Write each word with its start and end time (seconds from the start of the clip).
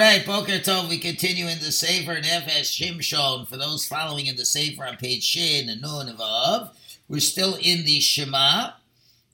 All 0.00 0.06
right, 0.06 0.26
Boker 0.26 0.58
Tov, 0.58 0.88
we 0.88 0.98
continue 0.98 1.46
in 1.46 1.60
the 1.60 1.70
Sefer 1.70 2.16
Nefesh 2.16 2.72
Shimshon. 2.74 3.46
For 3.46 3.56
those 3.56 3.86
following 3.86 4.26
in 4.26 4.34
the 4.34 4.44
Sefer 4.44 4.84
on 4.84 4.96
page 4.96 5.22
Shin 5.22 5.68
and 5.68 5.82
Nun 5.82 6.08
and 6.08 6.18
Vav, 6.18 6.70
we're 7.08 7.20
still 7.20 7.56
in 7.60 7.84
the 7.84 8.00
Shema, 8.00 8.70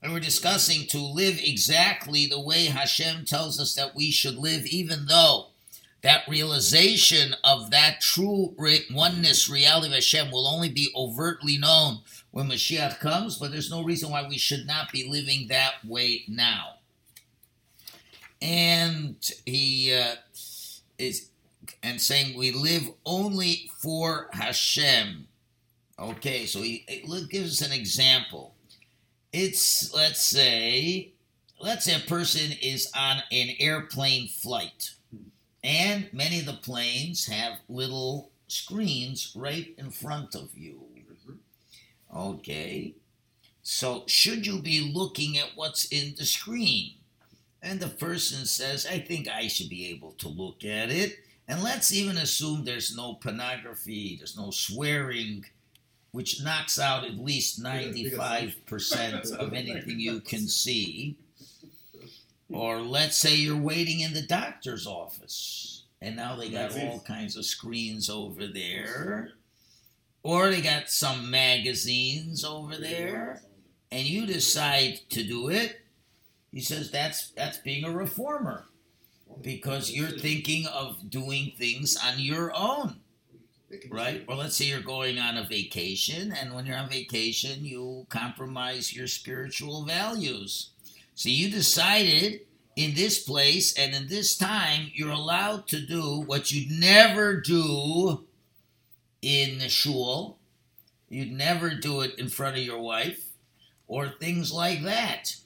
and 0.02 0.12
we're 0.12 0.20
discussing 0.20 0.86
to 0.88 0.98
live 0.98 1.40
exactly 1.42 2.26
the 2.26 2.38
way 2.38 2.66
Hashem 2.66 3.24
tells 3.24 3.58
us 3.58 3.74
that 3.74 3.94
we 3.94 4.10
should 4.10 4.36
live, 4.36 4.66
even 4.66 5.06
though 5.06 5.46
that 6.02 6.28
realization 6.28 7.36
of 7.42 7.70
that 7.70 8.02
true 8.02 8.54
oneness 8.92 9.48
reality 9.48 9.86
of 9.86 9.94
Hashem 9.94 10.30
will 10.30 10.46
only 10.46 10.68
be 10.68 10.92
overtly 10.94 11.56
known 11.56 12.00
when 12.32 12.50
Mashiach 12.50 13.00
comes, 13.00 13.38
but 13.38 13.50
there's 13.50 13.70
no 13.70 13.82
reason 13.82 14.10
why 14.10 14.28
we 14.28 14.36
should 14.36 14.66
not 14.66 14.92
be 14.92 15.08
living 15.08 15.48
that 15.48 15.82
way 15.86 16.24
now. 16.28 16.74
And 18.42 19.16
he 19.44 19.94
uh, 19.94 20.14
is 21.00 21.30
and 21.82 22.00
saying 22.00 22.36
we 22.36 22.52
live 22.52 22.90
only 23.04 23.70
for 23.78 24.28
Hashem. 24.32 25.26
Okay, 25.98 26.46
so 26.46 26.62
he 26.62 26.84
it 26.88 27.30
gives 27.30 27.60
us 27.60 27.66
an 27.66 27.72
example. 27.72 28.54
It's 29.32 29.92
let's 29.94 30.24
say 30.24 31.12
let's 31.60 31.84
say 31.84 31.96
a 31.96 32.08
person 32.08 32.52
is 32.62 32.90
on 32.96 33.22
an 33.30 33.50
airplane 33.60 34.28
flight, 34.28 34.94
and 35.62 36.08
many 36.12 36.40
of 36.40 36.46
the 36.46 36.54
planes 36.54 37.26
have 37.26 37.58
little 37.68 38.30
screens 38.48 39.32
right 39.36 39.74
in 39.78 39.90
front 39.90 40.34
of 40.34 40.56
you. 40.56 40.80
Mm-hmm. 40.96 42.16
Okay, 42.16 42.94
so 43.62 44.04
should 44.06 44.46
you 44.46 44.60
be 44.60 44.92
looking 44.92 45.38
at 45.38 45.50
what's 45.54 45.84
in 45.86 46.14
the 46.16 46.24
screen? 46.24 46.94
And 47.62 47.78
the 47.78 47.88
person 47.88 48.46
says, 48.46 48.86
I 48.86 48.98
think 48.98 49.28
I 49.28 49.48
should 49.48 49.68
be 49.68 49.88
able 49.90 50.12
to 50.12 50.28
look 50.28 50.64
at 50.64 50.90
it. 50.90 51.18
And 51.46 51.62
let's 51.62 51.92
even 51.92 52.16
assume 52.16 52.64
there's 52.64 52.96
no 52.96 53.14
pornography, 53.14 54.16
there's 54.16 54.36
no 54.36 54.50
swearing, 54.50 55.44
which 56.12 56.42
knocks 56.42 56.78
out 56.78 57.04
at 57.04 57.18
least 57.18 57.62
95% 57.62 59.32
of 59.36 59.52
anything 59.52 60.00
you 60.00 60.20
can 60.20 60.46
see. 60.48 61.16
Or 62.48 62.80
let's 62.80 63.16
say 63.16 63.36
you're 63.36 63.56
waiting 63.56 64.00
in 64.00 64.12
the 64.12 64.22
doctor's 64.22 64.86
office, 64.86 65.84
and 66.00 66.16
now 66.16 66.34
they 66.36 66.50
got 66.50 66.76
all 66.78 67.00
kinds 67.00 67.36
of 67.36 67.44
screens 67.44 68.10
over 68.10 68.46
there. 68.46 69.32
Or 70.22 70.50
they 70.50 70.60
got 70.60 70.90
some 70.90 71.30
magazines 71.30 72.44
over 72.44 72.76
there, 72.76 73.42
and 73.92 74.06
you 74.06 74.26
decide 74.26 75.00
to 75.10 75.22
do 75.22 75.48
it 75.48 75.79
he 76.52 76.60
says 76.60 76.90
that's 76.90 77.30
that's 77.30 77.58
being 77.58 77.84
a 77.84 77.90
reformer 77.90 78.66
because 79.40 79.92
you're 79.92 80.08
thinking 80.10 80.66
of 80.66 81.10
doing 81.10 81.52
things 81.56 81.96
on 81.96 82.18
your 82.18 82.52
own. 82.54 82.96
Right? 83.88 84.24
Or 84.26 84.34
let's 84.34 84.56
say 84.56 84.64
you're 84.64 84.80
going 84.80 85.18
on 85.20 85.36
a 85.36 85.44
vacation, 85.44 86.32
and 86.32 86.52
when 86.52 86.66
you're 86.66 86.76
on 86.76 86.88
vacation, 86.88 87.64
you 87.64 88.04
compromise 88.08 88.92
your 88.92 89.06
spiritual 89.06 89.84
values. 89.84 90.70
So 91.14 91.28
you 91.28 91.50
decided 91.50 92.40
in 92.74 92.94
this 92.94 93.22
place 93.22 93.72
and 93.78 93.94
in 93.94 94.08
this 94.08 94.36
time, 94.36 94.90
you're 94.92 95.10
allowed 95.10 95.68
to 95.68 95.80
do 95.86 96.20
what 96.22 96.50
you'd 96.50 96.70
never 96.70 97.40
do 97.40 98.24
in 99.22 99.58
the 99.58 99.68
shul. 99.68 100.38
You'd 101.08 101.32
never 101.32 101.70
do 101.70 102.00
it 102.00 102.18
in 102.18 102.28
front 102.28 102.56
of 102.56 102.64
your 102.64 102.80
wife, 102.80 103.24
or 103.86 104.08
things 104.08 104.52
like 104.52 104.82
that. 104.82 105.36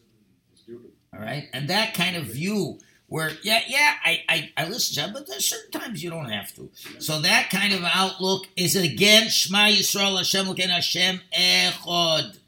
All 1.14 1.20
right, 1.24 1.48
and 1.52 1.68
that 1.68 1.94
kind 1.94 2.16
of 2.16 2.24
view 2.24 2.78
where 3.06 3.30
yeah 3.42 3.60
yeah 3.68 3.94
I, 4.04 4.22
I 4.28 4.50
I 4.56 4.68
listen 4.68 5.02
to 5.02 5.10
it, 5.10 5.12
but 5.12 5.28
there's 5.28 5.44
certain 5.44 5.80
times 5.80 6.02
you 6.02 6.10
don't 6.10 6.30
have 6.30 6.52
to. 6.54 6.70
So 6.98 7.20
that 7.20 7.50
kind 7.50 7.72
of 7.72 7.82
outlook 7.84 8.46
is 8.56 8.74
again 8.74 9.28
Shema 9.28 9.68
Yisrael 9.68 10.16
Hashem 10.16 10.46
Elokeinu 10.46 10.70
Hashem 10.70 11.20
Echod, 11.38 12.38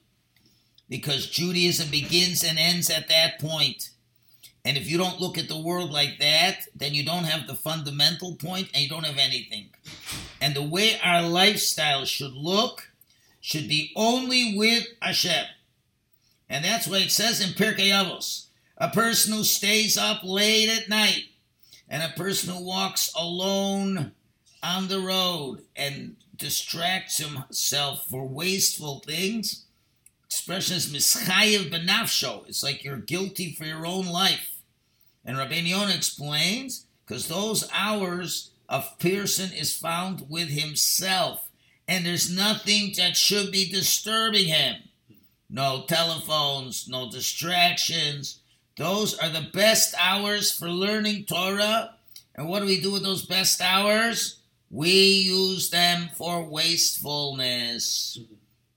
because 0.88 1.28
Judaism 1.28 1.90
begins 1.90 2.42
and 2.42 2.58
ends 2.58 2.90
at 2.90 3.08
that 3.08 3.38
point. 3.38 3.90
And 4.64 4.76
if 4.76 4.90
you 4.90 4.98
don't 4.98 5.20
look 5.20 5.38
at 5.38 5.46
the 5.46 5.60
world 5.60 5.92
like 5.92 6.18
that, 6.18 6.66
then 6.74 6.92
you 6.92 7.04
don't 7.04 7.22
have 7.22 7.46
the 7.46 7.54
fundamental 7.54 8.34
point 8.34 8.68
and 8.74 8.82
you 8.82 8.88
don't 8.88 9.06
have 9.06 9.18
anything. 9.18 9.68
And 10.40 10.56
the 10.56 10.62
way 10.62 10.98
our 11.04 11.22
lifestyle 11.22 12.04
should 12.04 12.32
look 12.32 12.90
should 13.40 13.68
be 13.68 13.92
only 13.94 14.56
with 14.58 14.88
Hashem. 15.00 15.46
And 16.48 16.64
that's 16.64 16.88
what 16.88 17.00
it 17.00 17.12
says 17.12 17.40
in 17.40 17.50
Pirkei 17.50 17.90
Avos 17.90 18.46
a 18.78 18.88
person 18.88 19.32
who 19.32 19.44
stays 19.44 19.96
up 19.96 20.22
late 20.22 20.68
at 20.68 20.88
night, 20.88 21.24
and 21.88 22.02
a 22.02 22.16
person 22.16 22.54
who 22.54 22.64
walks 22.64 23.12
alone 23.14 24.12
on 24.62 24.88
the 24.88 25.00
road 25.00 25.62
and 25.76 26.16
distracts 26.36 27.18
himself 27.18 28.06
for 28.10 28.26
wasteful 28.26 29.00
things. 29.06 29.64
Expression 30.24 30.76
is 30.76 30.92
mischayev 30.92 31.70
benafsho. 31.70 32.46
It's 32.48 32.62
like 32.62 32.84
you're 32.84 32.96
guilty 32.96 33.54
for 33.54 33.64
your 33.64 33.86
own 33.86 34.06
life. 34.06 34.56
And 35.24 35.38
Rabbi 35.38 35.54
Yonah 35.54 35.94
explains, 35.94 36.86
because 37.04 37.28
those 37.28 37.68
hours 37.72 38.50
of 38.68 38.98
person 38.98 39.52
is 39.52 39.76
found 39.76 40.26
with 40.28 40.48
himself, 40.48 41.48
and 41.88 42.04
there's 42.04 42.34
nothing 42.34 42.92
that 42.96 43.16
should 43.16 43.52
be 43.52 43.70
disturbing 43.70 44.46
him. 44.46 44.76
No 45.48 45.84
telephones, 45.86 46.88
no 46.88 47.10
distractions, 47.10 48.40
those 48.76 49.18
are 49.18 49.30
the 49.30 49.48
best 49.52 49.94
hours 49.98 50.52
for 50.52 50.68
learning 50.68 51.24
Torah. 51.24 51.94
And 52.34 52.48
what 52.48 52.60
do 52.60 52.66
we 52.66 52.80
do 52.80 52.92
with 52.92 53.02
those 53.02 53.24
best 53.24 53.60
hours? 53.62 54.40
We 54.70 54.90
use 54.90 55.70
them 55.70 56.10
for 56.14 56.44
wastefulness. 56.44 58.18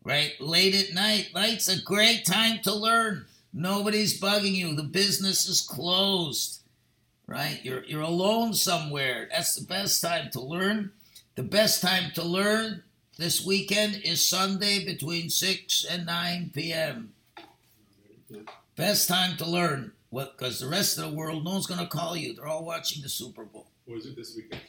Right? 0.03 0.39
Late 0.39 0.75
at 0.75 0.93
night. 0.93 1.31
Night's 1.35 1.67
a 1.67 1.81
great 1.81 2.25
time 2.25 2.59
to 2.63 2.73
learn. 2.73 3.25
Nobody's 3.51 4.19
bugging 4.19 4.53
you. 4.53 4.73
The 4.75 4.83
business 4.83 5.49
is 5.49 5.61
closed. 5.61 6.61
Right? 7.27 7.59
You're, 7.63 7.83
you're 7.83 8.01
alone 8.01 8.53
somewhere. 8.53 9.27
That's 9.29 9.55
the 9.55 9.65
best 9.65 10.01
time 10.01 10.29
to 10.31 10.39
learn. 10.39 10.91
The 11.35 11.43
best 11.43 11.81
time 11.81 12.11
to 12.15 12.23
learn 12.23 12.83
this 13.17 13.45
weekend 13.45 14.01
is 14.05 14.23
Sunday 14.23 14.85
between 14.85 15.29
6 15.29 15.85
and 15.89 16.05
9 16.05 16.51
p.m. 16.53 17.13
Best 18.79 19.09
time 19.09 19.35
to 19.35 19.45
learn. 19.45 19.91
What? 20.09 20.37
Because 20.37 20.61
the 20.61 20.69
rest 20.69 20.97
of 20.97 21.03
the 21.03 21.09
world, 21.13 21.43
no 21.43 21.51
one's 21.51 21.67
going 21.67 21.81
to 21.81 21.85
call 21.85 22.15
you. 22.15 22.33
They're 22.33 22.47
all 22.47 22.63
watching 22.63 23.03
the 23.03 23.09
Super 23.09 23.43
Bowl. 23.43 23.67
Or 23.85 23.97
is 23.97 24.05
it 24.05 24.15
this 24.15 24.37
weekend? 24.37 24.61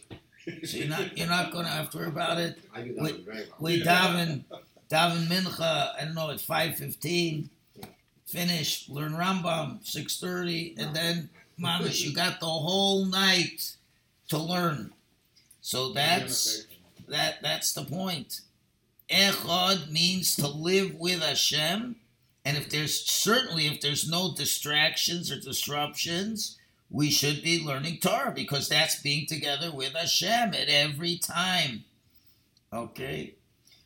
so 0.69 0.79
you're 0.79 0.89
not 0.89 1.17
you're 1.17 1.29
not 1.29 1.53
going 1.53 1.65
to 1.65 1.71
have 1.71 1.91
to 1.91 1.99
worry 1.99 2.09
about 2.09 2.39
it. 2.39 2.59
We, 2.75 3.25
we 3.61 3.83
daven 3.85 4.43
daven 4.91 5.27
mincha. 5.29 5.95
I 5.95 6.07
don't 6.07 6.17
know 6.17 6.29
at 6.31 6.41
five 6.41 6.75
fifteen. 6.75 7.51
Finish. 8.27 8.89
Learn 8.89 9.13
Rambam 9.13 9.87
six 9.87 10.19
thirty, 10.19 10.75
and 10.77 10.93
then 10.93 11.31
mamish, 11.63 12.03
you 12.03 12.13
got 12.13 12.41
the 12.41 12.47
whole 12.47 13.05
night 13.05 13.77
to 14.31 14.39
learn. 14.39 14.91
So 15.61 15.93
that's 15.93 16.67
that 17.07 17.37
that's 17.43 17.75
the 17.75 17.85
point. 17.85 18.41
Echad 19.09 19.89
means 19.89 20.35
to 20.35 20.49
live 20.49 20.97
with 20.97 21.23
Hashem 21.23 21.95
and 22.45 22.57
if 22.57 22.71
there's 22.71 22.99
certainly 22.99 23.67
if 23.67 23.81
there's 23.81 24.09
no 24.09 24.35
distractions 24.35 25.31
or 25.31 25.39
disruptions, 25.39 26.59
we 26.91 27.11
should 27.11 27.43
be 27.43 27.65
learning 27.65 27.99
Torah 28.01 28.33
because 28.35 28.69
that's 28.69 29.01
being 29.01 29.27
together 29.27 29.71
with 29.71 29.93
Hashem 29.93 30.55
at 30.55 30.69
every 30.69 31.19
time. 31.19 31.85
Okay? 32.73 33.35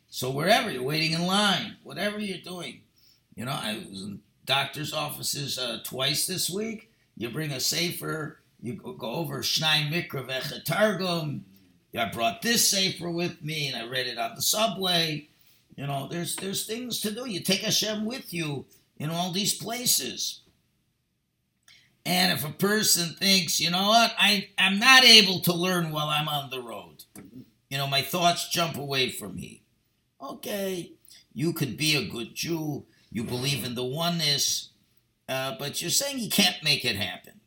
So 0.09 0.29
wherever 0.31 0.71
you're 0.71 0.83
waiting 0.83 1.11
in 1.11 1.25
line, 1.25 1.75
whatever 1.83 2.19
you're 2.19 2.37
doing, 2.37 2.81
you 3.35 3.45
know, 3.45 3.51
I 3.51 3.83
was 3.89 4.01
in 4.01 4.21
doctor's 4.45 4.93
offices 4.93 5.57
uh, 5.59 5.79
twice 5.83 6.25
this 6.25 6.49
week. 6.49 6.91
You 7.17 7.29
bring 7.29 7.51
a 7.51 7.59
sefer, 7.59 8.39
you 8.61 8.73
go 8.73 9.11
over 9.11 9.39
Shnai 9.39 9.89
Mikra 9.91 10.27
Vechatargum. 10.27 11.41
I 11.97 12.05
brought 12.05 12.41
this 12.41 12.69
sefer 12.69 13.09
with 13.09 13.41
me 13.41 13.67
and 13.67 13.77
I 13.77 13.87
read 13.87 14.07
it 14.07 14.17
on 14.17 14.35
the 14.35 14.41
subway. 14.41 15.29
You 15.75 15.87
know, 15.87 16.07
there's 16.09 16.35
there's 16.35 16.65
things 16.65 17.01
to 17.01 17.11
do. 17.11 17.29
You 17.29 17.41
take 17.41 17.61
Hashem 17.61 18.05
with 18.05 18.33
you 18.33 18.65
in 18.97 19.09
all 19.09 19.31
these 19.31 19.53
places. 19.53 20.41
And 22.05 22.31
if 22.31 22.45
a 22.45 22.51
person 22.51 23.15
thinks, 23.15 23.59
you 23.59 23.71
know 23.71 23.87
what, 23.87 24.13
I, 24.19 24.49
I'm 24.59 24.77
not 24.77 25.03
able 25.03 25.39
to 25.39 25.53
learn 25.53 25.91
while 25.91 26.07
I'm 26.07 26.29
on 26.29 26.51
the 26.51 26.61
road, 26.61 27.03
you 27.69 27.77
know, 27.79 27.87
my 27.87 28.03
thoughts 28.03 28.47
jump 28.49 28.77
away 28.77 29.09
from 29.09 29.35
me. 29.35 29.63
Okay, 30.21 30.91
you 31.33 31.51
could 31.51 31.77
be 31.77 31.95
a 31.95 32.07
good 32.07 32.35
Jew, 32.35 32.85
you 33.11 33.23
believe 33.23 33.65
in 33.65 33.73
the 33.73 33.83
oneness, 33.83 34.69
uh, 35.27 35.55
but 35.57 35.81
you're 35.81 35.89
saying 35.89 36.19
you 36.19 36.29
can't 36.29 36.63
make 36.63 36.85
it 36.85 36.95
happen. 36.95 37.41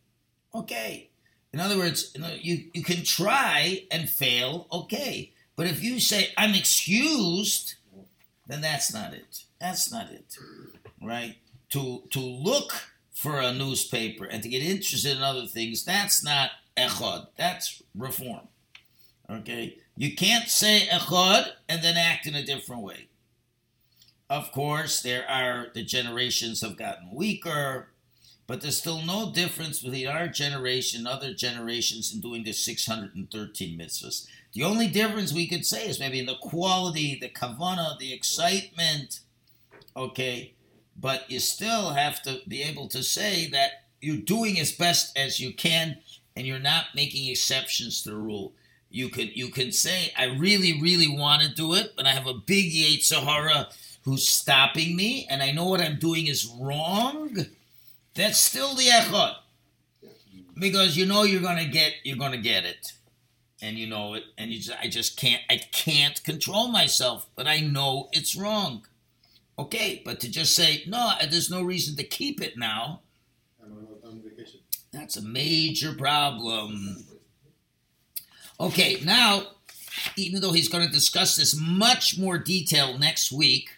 Okay. 0.55 1.11
In 1.53 1.61
other 1.61 1.79
words, 1.79 2.11
you, 2.15 2.21
know, 2.21 2.35
you, 2.39 2.65
you 2.75 2.83
can 2.83 3.05
try 3.05 3.85
and 3.91 4.09
fail, 4.09 4.67
okay. 4.73 5.33
But 5.57 5.67
if 5.67 5.83
you 5.83 5.99
say, 5.99 6.29
I'm 6.37 6.55
excused, 6.55 7.77
then 8.49 8.61
that's 8.63 8.93
not 8.93 9.15
it. 9.15 9.45
That's 9.61 9.93
not 9.93 10.11
it, 10.11 10.37
right? 11.03 11.37
To 11.71 12.03
to 12.11 12.19
look 12.19 12.73
for 13.13 13.41
a 13.41 13.53
newspaper 13.53 14.25
and 14.25 14.43
to 14.43 14.49
get 14.49 14.63
interested 14.63 15.17
in 15.17 15.23
other 15.23 15.47
things, 15.47 15.85
that's 15.85 16.25
not 16.25 16.51
echad. 16.77 17.27
That's 17.37 17.83
reform. 17.95 18.49
Okay? 19.31 19.79
You 19.97 20.15
can't 20.15 20.49
say 20.49 20.89
echad 20.91 21.49
and 21.69 21.83
then 21.83 21.97
act 21.97 22.27
in 22.27 22.35
a 22.35 22.45
different 22.45 22.83
way. 22.83 23.09
Of 24.31 24.53
course, 24.53 25.01
there 25.01 25.29
are 25.29 25.69
the 25.75 25.83
generations 25.83 26.61
have 26.61 26.77
gotten 26.77 27.11
weaker, 27.13 27.89
but 28.47 28.61
there's 28.61 28.79
still 28.79 29.03
no 29.03 29.33
difference 29.33 29.81
between 29.81 30.07
our 30.07 30.29
generation 30.29 31.01
and 31.01 31.09
other 31.09 31.35
generations 31.35 32.15
in 32.15 32.21
doing 32.21 32.45
the 32.45 32.53
613 32.53 33.79
mitzvahs. 33.79 34.27
The 34.55 34.65
only 34.65 34.89
difference 34.89 35.33
we 35.33 35.47
could 35.47 35.67
say 35.67 35.89
is 35.89 36.01
maybe 36.01 36.19
in 36.19 36.27
the 36.27 36.37
quality, 36.41 37.19
the 37.21 37.29
kavana, 37.29 37.99
the 37.99 38.13
excitement, 38.13 39.21
okay? 39.97 40.55
But 40.97 41.31
you 41.31 41.39
still 41.39 41.91
have 41.91 42.23
to 42.23 42.41
be 42.49 42.63
able 42.63 42.89
to 42.89 43.03
say 43.03 43.49
that 43.51 43.85
you're 44.01 44.17
doing 44.17 44.59
as 44.59 44.73
best 44.73 45.17
as 45.17 45.39
you 45.39 45.53
can 45.53 45.99
and 46.35 46.47
you're 46.47 46.59
not 46.59 46.87
making 46.95 47.31
exceptions 47.31 48.03
to 48.03 48.11
the 48.11 48.17
rule. 48.17 48.53
You 48.91 49.11
could 49.11 49.37
you 49.37 49.51
can 49.51 49.71
say, 49.71 50.13
I 50.17 50.25
really, 50.27 50.81
really 50.81 51.09
want 51.09 51.43
to 51.43 51.53
do 51.53 51.75
it, 51.75 51.93
but 51.95 52.07
I 52.07 52.11
have 52.11 52.27
a 52.27 52.35
big 52.35 52.73
Yetzer 52.73 53.23
Hara 53.23 53.69
who's 54.03 54.27
stopping 54.27 54.97
me, 54.97 55.27
and 55.29 55.43
I 55.43 55.51
know 55.53 55.67
what 55.67 55.83
I'm 55.83 55.99
doing 55.99 56.29
is 56.29 56.47
wrong. 56.59 57.37
That's 58.15 58.41
still 58.41 58.75
the 58.75 58.85
echad. 58.85 59.35
Because 60.59 60.97
you 60.97 61.05
know 61.07 61.25
you're 61.25 61.43
gonna 61.43 61.67
get 61.67 61.93
you're 62.05 62.17
gonna 62.17 62.39
get 62.39 62.65
it. 62.65 62.93
And 63.61 63.77
you 63.77 63.89
know 63.89 64.15
it, 64.15 64.23
and 64.37 64.53
you 64.53 64.61
just, 64.61 64.79
I 64.81 64.89
just 64.89 65.17
can't 65.17 65.43
I 65.51 65.57
can't 65.57 66.23
control 66.23 66.69
myself, 66.69 67.27
but 67.35 67.49
I 67.49 67.59
know 67.59 68.09
it's 68.13 68.37
wrong. 68.37 68.87
Okay, 69.59 70.01
but 70.05 70.21
to 70.21 70.31
just 70.31 70.55
say, 70.55 70.85
no, 70.87 71.15
uh, 71.21 71.27
there's 71.29 71.51
no 71.51 71.63
reason 71.63 71.97
to 71.97 72.05
keep 72.05 72.41
it 72.41 72.57
now. 72.57 73.01
That's 74.93 75.17
a 75.17 75.23
major 75.23 75.93
problem. 75.93 77.05
Okay, 78.61 78.99
now, 79.05 79.43
even 80.17 80.41
though 80.41 80.53
he's 80.53 80.69
going 80.69 80.87
to 80.87 80.93
discuss 80.93 81.37
this 81.37 81.59
much 81.59 82.19
more 82.19 82.39
detail 82.39 82.97
next 82.97 83.31
week, 83.31 83.71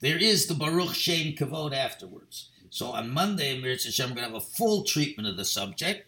there 0.00 0.18
is 0.18 0.46
the 0.46 0.54
Baruch 0.54 0.94
Shem 0.94 1.32
Kavod 1.32 1.74
afterwards. 1.74 2.50
So 2.70 2.88
on 2.92 3.10
Monday, 3.10 3.54
we're 3.54 3.76
going 3.76 4.14
to 4.14 4.20
have 4.20 4.34
a 4.34 4.40
full 4.40 4.84
treatment 4.84 5.28
of 5.28 5.36
the 5.36 5.44
subject. 5.44 6.06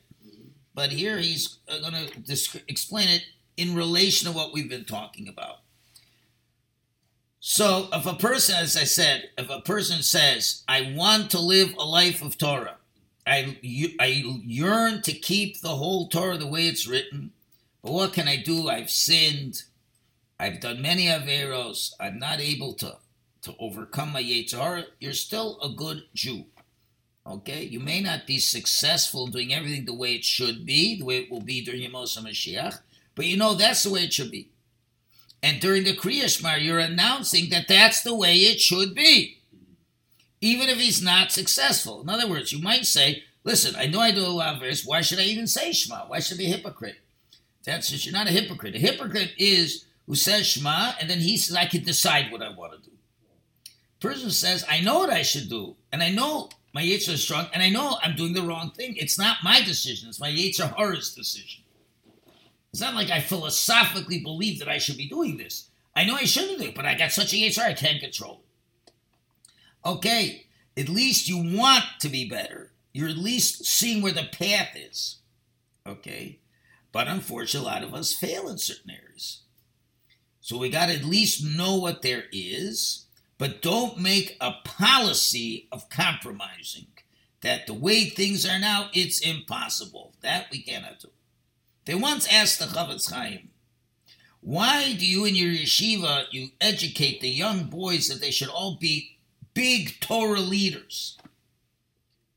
But 0.79 0.93
here 0.93 1.19
he's 1.19 1.59
uh, 1.69 1.81
going 1.81 2.07
to 2.07 2.21
disc- 2.21 2.63
explain 2.69 3.09
it 3.09 3.25
in 3.57 3.75
relation 3.75 4.31
to 4.31 4.33
what 4.33 4.53
we've 4.53 4.69
been 4.69 4.85
talking 4.85 5.27
about. 5.27 5.57
So 7.41 7.89
if 7.93 8.07
a 8.07 8.15
person, 8.15 8.55
as 8.55 8.77
I 8.77 8.85
said, 8.85 9.31
if 9.37 9.51
a 9.51 9.61
person 9.61 10.05
says, 10.05 10.63
I 10.69 10.93
want 10.95 11.33
to 11.33 11.41
live 11.41 11.75
a 11.77 11.85
life 11.85 12.23
of 12.23 12.39
Torah, 12.39 12.77
I, 13.27 13.59
I 13.99 14.23
yearn 14.45 15.03
to 15.03 15.13
keep 15.13 15.61
the 15.61 15.75
whole 15.75 16.07
Torah 16.07 16.39
the 16.39 16.47
way 16.47 16.69
it's 16.69 16.87
written, 16.87 17.33
but 17.83 17.91
what 17.91 18.13
can 18.13 18.29
I 18.29 18.37
do? 18.37 18.69
I've 18.69 18.89
sinned. 18.89 19.65
I've 20.39 20.61
done 20.61 20.81
many 20.81 21.07
averos. 21.07 21.91
I'm 21.99 22.21
not 22.21 22.39
able 22.39 22.75
to, 22.75 22.99
to 23.43 23.55
overcome 23.59 24.13
my 24.13 24.23
Yetzer 24.23 24.61
Hara. 24.61 24.85
You're 25.01 25.13
still 25.13 25.59
a 25.61 25.71
good 25.71 26.05
Jew. 26.15 26.45
Okay? 27.29 27.63
You 27.65 27.81
may 27.81 28.01
not 28.01 28.27
be 28.27 28.39
successful 28.39 29.27
in 29.27 29.33
doing 29.33 29.55
everything 29.55 29.85
the 29.85 29.95
way 29.95 30.15
it 30.15 30.25
should 30.25 30.65
be, 30.65 30.99
the 30.99 31.05
way 31.05 31.19
it 31.19 31.31
will 31.31 31.43
be 31.43 31.63
during 31.63 31.83
Yemos 31.83 32.19
Mashiach, 32.19 32.81
but 33.15 33.27
you 33.27 33.37
know 33.37 33.55
that's 33.55 33.83
the 33.83 33.91
way 33.91 34.05
it 34.05 34.13
should 34.13 34.31
be. 34.31 34.51
And 35.43 35.61
during 35.61 35.85
the 35.85 35.97
Kriya 35.97 36.29
Shema, 36.29 36.57
you're 36.57 36.79
announcing 36.79 37.51
that 37.51 37.69
that's 37.69 38.03
the 38.03 38.15
way 38.15 38.35
it 38.35 38.61
should 38.61 38.95
be, 38.95 39.39
even 40.41 40.69
if 40.69 40.79
he's 40.79 41.03
not 41.03 41.31
successful. 41.33 42.01
In 42.01 42.09
other 42.09 42.29
words, 42.29 42.53
you 42.53 42.61
might 42.61 42.87
say, 42.87 43.23
listen, 43.45 43.77
I 43.77 43.87
know 43.87 44.01
I 44.01 44.11
do 44.11 44.25
a 44.25 44.29
lot 44.29 44.55
of 44.55 44.61
this. 44.61 44.85
Why 44.85 45.01
should 45.01 45.19
I 45.19 45.25
even 45.25 45.47
say 45.47 45.73
Shema? 45.73 46.07
Why 46.07 46.21
should 46.21 46.37
I 46.37 46.39
be 46.39 46.47
a 46.47 46.57
hypocrite? 46.57 46.97
That's 47.65 47.91
just, 47.91 48.07
you're 48.07 48.15
not 48.15 48.27
a 48.27 48.33
hypocrite. 48.33 48.75
A 48.75 48.79
hypocrite 48.79 49.33
is 49.37 49.85
who 50.07 50.15
says 50.15 50.47
Shema, 50.47 50.93
and 51.01 51.09
then 51.09 51.21
he 51.21 51.37
says, 51.37 51.55
I 51.55 51.67
can 51.67 51.85
decide 51.85 52.33
what 52.33 52.43
I 52.43 52.51
want 52.51 52.73
to 52.73 52.91
do. 52.91 52.97
Person 54.01 54.31
says, 54.31 54.65
I 54.69 54.81
know 54.81 55.01
what 55.01 55.11
I 55.11 55.23
should 55.23 55.49
do, 55.49 55.77
and 55.93 56.03
I 56.03 56.11
know 56.11 56.51
my 56.75 56.83
Yetzer 56.83 57.15
is 57.15 57.23
strong, 57.23 57.47
and 57.53 57.63
I 57.63 57.71
know 57.71 57.99
I'm 58.03 58.17
doing 58.17 58.35
the 58.35 58.43
wrong 58.43 58.71
thing. 58.71 58.97
It's 58.97 59.19
not 59.19 59.39
my 59.43 59.61
decision, 59.63 60.09
it's 60.09 60.21
my 60.21 60.31
Yetzer 60.31 60.75
Hara's 60.77 61.15
decision. 61.15 61.63
It's 62.73 62.83
not 62.83 62.95
like 62.95 63.11
I 63.11 63.21
philosophically 63.21 64.21
believe 64.21 64.59
that 64.59 64.69
I 64.69 64.79
should 64.79 64.97
be 64.97 65.09
doing 65.09 65.39
this. 65.39 65.71
I 65.97 66.05
know 66.05 66.15
I 66.15 66.25
shouldn't 66.25 66.59
do 66.59 66.67
it, 66.67 66.75
but 66.75 66.85
I 66.85 66.95
got 66.95 67.13
such 67.13 67.33
a 67.33 67.37
Yetzer 67.37 67.63
I 67.63 67.73
can't 67.73 68.01
control 68.01 68.43
it. 68.43 68.93
Okay, 69.89 70.47
at 70.77 70.89
least 70.89 71.29
you 71.29 71.59
want 71.59 71.85
to 72.01 72.09
be 72.09 72.29
better. 72.29 72.73
You're 72.93 73.09
at 73.09 73.17
least 73.17 73.65
seeing 73.65 74.03
where 74.03 74.13
the 74.13 74.29
path 74.31 74.77
is. 74.77 75.19
Okay? 75.87 76.39
But 76.93 77.09
unfortunately, 77.09 77.69
a 77.69 77.73
lot 77.73 77.83
of 77.83 77.95
us 77.95 78.13
fail 78.13 78.49
in 78.49 78.59
certain 78.59 78.91
areas. 78.91 79.41
So 80.41 80.57
we 80.57 80.71
got 80.71 80.87
to 80.87 80.95
at 80.95 81.05
least 81.05 81.45
know 81.45 81.77
what 81.77 82.03
there 82.03 82.25
is, 82.33 83.07
but 83.39 83.63
don't 83.63 83.99
make 83.99 84.37
a 84.41 84.53
policy 84.65 85.69
of 85.73 85.89
compromising. 85.89 86.89
That 87.41 87.69
the 87.69 87.75
way 87.75 88.07
things 88.07 88.45
are 88.45 88.59
now, 88.59 88.91
it's 88.93 89.21
impossible. 89.21 90.15
That 90.23 90.47
we 90.51 90.61
cannot 90.61 90.99
do. 90.99 91.09
They 91.85 91.95
once 91.95 92.27
asked 92.31 92.59
the 92.59 92.67
Chofetz 92.67 93.13
Chaim, 93.13 93.51
why 94.41 94.95
do 94.95 95.07
you 95.07 95.25
in 95.25 95.35
your 95.35 95.53
yeshiva 95.53 96.25
you 96.33 96.49
educate 96.61 97.21
the 97.21 97.29
young 97.29 97.65
boys 97.65 98.09
that 98.09 98.21
they 98.21 98.31
should 98.31 98.49
all 98.49 98.77
be 98.77 99.19
big 99.55 100.01
Torah 100.01 100.41
leaders? 100.41 101.17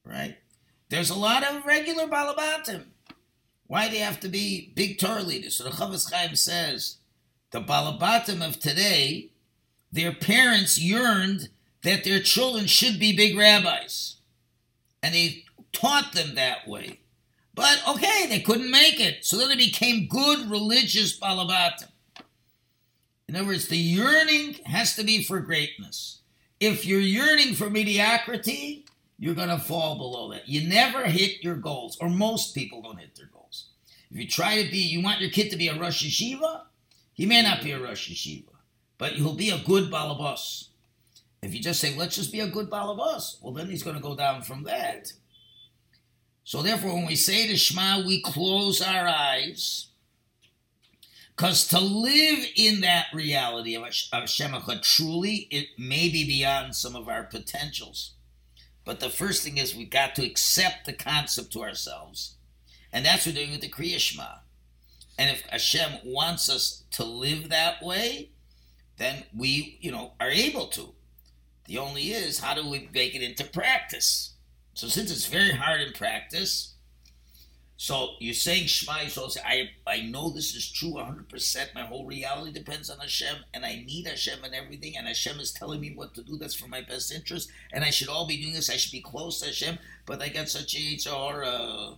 Right? 0.06 0.38
There's 0.90 1.10
a 1.10 1.16
lot 1.16 1.44
of 1.44 1.66
regular 1.66 2.08
balabatim. 2.08 2.86
Why 3.68 3.88
do 3.88 3.94
they 3.94 4.00
have 4.00 4.20
to 4.20 4.30
be 4.30 4.72
big 4.76 5.00
Torah 5.00 5.24
leaders? 5.24 5.56
So 5.56 5.64
the 5.64 5.72
Chofetz 5.72 6.12
Chaim 6.12 6.36
says, 6.36 6.98
the 7.52 7.62
balabatim 7.62 8.46
of 8.46 8.60
today, 8.60 9.32
their 9.92 10.14
parents 10.14 10.80
yearned 10.80 11.50
that 11.84 12.04
their 12.04 12.20
children 12.20 12.68
should 12.68 13.00
be 13.00 13.16
big 13.16 13.38
rabbis. 13.38 14.18
And 15.04 15.16
they 15.16 15.46
taught 15.74 16.14
them 16.14 16.36
that 16.36 16.68
way. 16.68 17.00
But 17.54 17.82
okay, 17.88 18.28
they 18.30 18.40
couldn't 18.40 18.72
make 18.72 19.00
it. 19.00 19.26
So 19.26 19.38
then 19.38 19.50
they 19.50 19.56
became 19.56 20.08
good 20.08 20.50
religious 20.50 21.20
balabatim. 21.20 21.90
In 23.28 23.36
other 23.36 23.48
words, 23.48 23.68
the 23.68 23.78
yearning 23.78 24.56
has 24.66 24.96
to 24.96 25.04
be 25.04 25.24
for 25.24 25.40
greatness. 25.40 26.20
If 26.60 26.86
you're 26.86 27.00
yearning 27.00 27.56
for 27.56 27.70
mediocrity, 27.70 28.86
you're 29.18 29.36
going 29.36 29.50
to 29.50 29.58
fall 29.58 29.98
below 29.98 30.32
that. 30.32 30.50
You 30.50 30.68
never 30.68 31.06
hit 31.06 31.44
your 31.44 31.56
goals, 31.56 31.98
or 32.02 32.10
most 32.10 32.54
people 32.54 32.82
don't 32.82 33.00
hit 33.00 33.16
their 33.16 33.30
goals. 33.32 33.70
If 34.10 34.18
you 34.18 34.28
try 34.28 34.62
to 34.62 34.70
be, 34.70 34.80
you 34.80 35.02
want 35.02 35.22
your 35.22 35.30
kid 35.30 35.50
to 35.52 35.58
be 35.58 35.70
a 35.70 35.80
Rosh 35.80 36.04
Yeshiva, 36.04 36.64
he 37.14 37.26
may 37.26 37.42
not 37.42 37.64
be 37.64 37.72
a 37.72 37.80
Rosh 37.80 38.10
Yeshiva, 38.10 38.51
but 39.02 39.14
he'll 39.14 39.34
be 39.34 39.50
a 39.50 39.58
good 39.58 39.90
balabas. 39.90 40.68
If 41.42 41.56
you 41.56 41.60
just 41.60 41.80
say, 41.82 41.98
let's 41.98 42.18
just 42.18 42.32
be 42.32 42.40
a 42.40 42.46
good 42.46 42.70
balabas, 42.70 43.42
well, 43.42 43.52
then 43.52 43.68
he's 43.68 43.82
going 43.82 43.96
to 43.96 44.02
go 44.02 44.16
down 44.16 44.44
from 44.44 44.62
that. 44.66 45.12
So 46.44 46.62
therefore, 46.62 46.94
when 46.94 47.08
we 47.08 47.16
say 47.16 47.48
the 47.48 47.56
Shema, 47.56 48.06
we 48.06 48.22
close 48.22 48.80
our 48.80 49.08
eyes. 49.08 49.88
Because 51.36 51.68
to 51.70 51.80
live 51.80 52.46
in 52.56 52.82
that 52.82 53.08
reality 53.12 53.76
of, 53.76 53.82
Shemacha, 53.86 54.84
truly, 54.84 55.48
it 55.50 55.70
may 55.80 56.08
be 56.10 56.24
beyond 56.24 56.76
some 56.76 56.96
of 56.96 57.10
our 57.10 57.24
potentials. 57.24 58.12
But 58.86 59.00
the 59.00 59.10
first 59.10 59.42
thing 59.42 59.58
is 59.58 59.76
we've 59.76 59.90
got 59.90 60.14
to 60.18 60.24
accept 60.24 60.86
the 60.86 60.94
concept 60.94 61.54
to 61.54 61.64
ourselves. 61.64 62.36
And 62.94 63.04
that's 63.04 63.26
what 63.26 63.34
we're 63.34 63.42
doing 63.42 63.52
with 63.54 63.62
the 63.62 63.70
Kriya 63.70 63.98
Shema. 63.98 64.42
And 65.18 65.32
if 65.32 65.42
Hashem 65.50 66.02
wants 66.06 66.52
us 66.52 66.84
to 66.92 67.04
live 67.04 67.50
that 67.50 67.82
way, 67.82 68.30
then 69.02 69.24
we, 69.36 69.78
you 69.82 69.92
know, 69.92 70.14
are 70.20 70.30
able 70.30 70.68
to. 70.68 70.94
The 71.66 71.78
only 71.78 72.12
is 72.12 72.40
how 72.40 72.54
do 72.54 72.70
we 72.70 72.90
make 72.94 73.16
it 73.16 73.24
into 73.24 73.44
practice? 73.46 74.34
So 74.74 74.88
since 74.88 75.12
it's 75.12 75.26
very 75.26 75.52
hard 75.52 75.82
in 75.82 75.94
practice, 75.94 76.76
so 77.82 78.10
you're 78.20 78.36
saying 78.36 78.68
Shema 78.68 79.00
Yisrael, 79.00 79.36
I, 79.44 79.72
I 79.88 80.02
know 80.02 80.30
this 80.30 80.54
is 80.54 80.72
true 80.72 80.92
100%. 80.92 81.74
My 81.74 81.82
whole 81.82 82.06
reality 82.06 82.52
depends 82.52 82.92
on 82.92 83.00
Hashem, 83.00 83.38
and 83.56 83.66
I 83.66 83.84
need 83.88 84.06
Hashem 84.06 84.44
and 84.44 84.54
everything, 84.54 84.96
and 84.96 85.08
Hashem 85.08 85.40
is 85.40 85.52
telling 85.52 85.82
me 85.82 85.92
what 85.96 86.14
to 86.14 86.22
do. 86.22 86.38
That's 86.38 86.54
for 86.54 86.68
my 86.68 86.82
best 86.82 87.12
interest, 87.12 87.50
and 87.74 87.84
I 87.84 87.90
should 87.90 88.08
all 88.08 88.28
be 88.28 88.40
doing 88.40 88.54
this. 88.54 88.70
I 88.70 88.78
should 88.78 88.92
be 88.92 89.02
close 89.02 89.40
to 89.40 89.48
Hashem, 89.48 89.80
but 90.06 90.22
I 90.22 90.30
got 90.30 90.48
such 90.48 90.76
a 90.76 91.12
uh, 91.12 91.96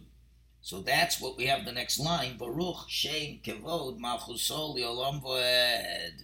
So 0.61 0.79
that's 0.79 1.19
what 1.19 1.35
we 1.35 1.47
have 1.47 1.65
the 1.65 1.73
next 1.73 1.99
line. 1.99 2.37
Baruch 2.37 2.87
Shem 2.87 3.39
Kevod 3.43 3.99
Malchusol 3.99 4.77
Yolam 4.77 5.21
Voed. 5.21 6.23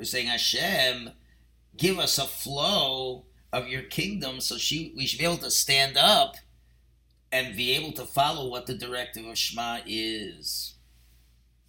We're 0.00 0.04
saying 0.04 0.28
Hashem, 0.28 1.10
give 1.76 1.98
us 1.98 2.16
a 2.16 2.24
flow 2.24 3.26
of 3.52 3.68
your 3.68 3.82
kingdom 3.82 4.40
so 4.40 4.56
she, 4.56 4.94
we 4.96 5.04
should 5.04 5.18
be 5.18 5.26
able 5.26 5.36
to 5.36 5.50
stand 5.50 5.98
up 5.98 6.36
and 7.30 7.54
be 7.54 7.72
able 7.72 7.92
to 7.92 8.06
follow 8.06 8.48
what 8.48 8.64
the 8.64 8.72
directive 8.72 9.26
of 9.26 9.36
Shema 9.36 9.80
is. 9.84 10.76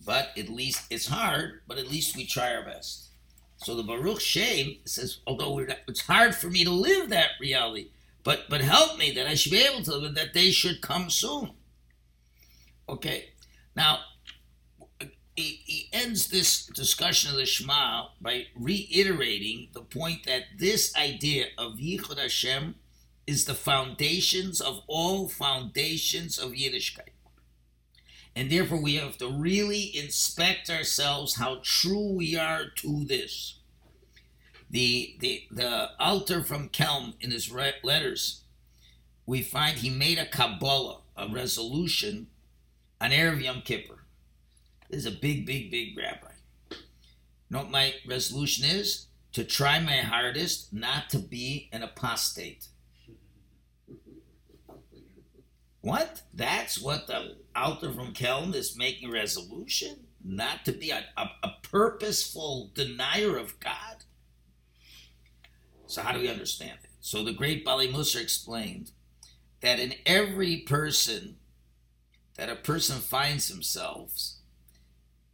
But 0.06 0.30
at 0.38 0.48
least 0.48 0.86
it's 0.90 1.08
hard, 1.08 1.60
but 1.68 1.78
at 1.78 1.92
least 1.92 2.16
we 2.16 2.26
try 2.26 2.56
our 2.56 2.64
best. 2.64 3.10
So 3.58 3.76
the 3.76 3.84
Baruch 3.84 4.22
Shem 4.22 4.78
says, 4.86 5.20
although 5.28 5.60
not, 5.60 5.80
it's 5.90 6.08
hard 6.08 6.34
for 6.34 6.50
me 6.50 6.64
to 6.64 6.72
live 6.72 7.10
that 7.10 7.32
reality, 7.42 7.90
but 8.24 8.46
but 8.50 8.62
help 8.62 8.98
me 8.98 9.12
that 9.12 9.28
I 9.28 9.34
should 9.34 9.52
be 9.52 9.62
able 9.62 9.84
to 9.84 9.98
live 9.98 10.16
that 10.16 10.34
they 10.34 10.52
should 10.52 10.82
come 10.82 11.10
soon. 11.10 11.52
Okay. 12.88 13.26
Now, 13.76 14.00
he, 15.42 15.62
he 15.66 15.90
ends 15.92 16.28
this 16.28 16.66
discussion 16.68 17.32
of 17.32 17.38
the 17.38 17.46
Shema 17.46 18.08
by 18.20 18.48
reiterating 18.56 19.70
the 19.74 19.82
point 19.82 20.26
that 20.26 20.44
this 20.58 20.96
idea 20.96 21.48
of 21.58 21.74
Yichud 21.74 22.20
Hashem 22.20 22.76
is 23.28 23.46
the 23.46 23.54
foundations 23.54 24.62
of 24.62 24.82
all 24.88 25.28
foundations 25.28 26.38
of 26.38 26.52
Yiddishkeit. 26.52 27.10
And 28.36 28.50
therefore, 28.50 28.82
we 28.82 28.96
have 28.96 29.18
to 29.18 29.28
really 29.28 29.96
inspect 29.96 30.70
ourselves 30.70 31.36
how 31.36 31.60
true 31.64 32.14
we 32.14 32.38
are 32.38 32.66
to 32.78 33.04
this. 33.06 33.60
The, 34.70 35.18
the, 35.20 35.44
the 35.52 35.90
Alter 36.00 36.44
from 36.44 36.70
Kelm 36.70 37.16
in 37.20 37.32
his 37.32 37.52
letters, 37.52 38.44
we 39.26 39.42
find 39.42 39.78
he 39.78 39.90
made 39.90 40.18
a 40.18 40.26
Kabbalah, 40.26 41.02
a 41.18 41.28
resolution 41.28 42.28
on 43.02 43.12
Erev 43.12 43.44
Yom 43.44 43.62
Kippur. 43.62 44.01
This 44.92 45.06
is 45.06 45.06
a 45.06 45.18
big, 45.18 45.46
big, 45.46 45.72
big 45.72 45.98
rabbi. 45.98 46.34
You 46.70 46.78
know 47.50 47.60
what 47.60 47.72
my 47.72 47.94
resolution 48.06 48.66
is? 48.66 49.08
To 49.34 49.46
try 49.46 49.80
my 49.80 49.98
hardest 49.98 50.74
not 50.74 51.10
to 51.12 51.20
be 51.20 51.70
an 51.72 51.82
apostate. 51.82 52.68
What? 55.80 56.24
That's 56.34 56.80
what 56.80 57.08
the 57.08 57.38
Alter 57.56 57.94
from 57.94 58.14
Kelm 58.14 58.54
is 58.54 58.78
making 58.78 59.12
resolution? 59.12 60.08
Not 60.24 60.66
to 60.66 60.74
be 60.74 60.92
a, 60.92 61.06
a, 61.16 61.30
a 61.42 61.54
purposeful 61.64 62.72
denier 62.74 63.38
of 63.38 63.60
God? 63.62 64.04
So 65.88 66.02
how 66.02 66.12
do 66.12 66.20
we 66.20 66.30
understand 66.30 66.80
it? 66.84 66.90
So 67.00 67.24
the 67.24 67.34
great 67.34 67.66
Baalei 67.66 67.92
Musar 67.92 68.22
explained 68.22 68.92
that 69.62 69.80
in 69.80 69.94
every 70.06 70.58
person 70.58 71.38
that 72.36 72.50
a 72.50 72.56
person 72.56 73.00
finds 73.00 73.48
himself, 73.48 74.12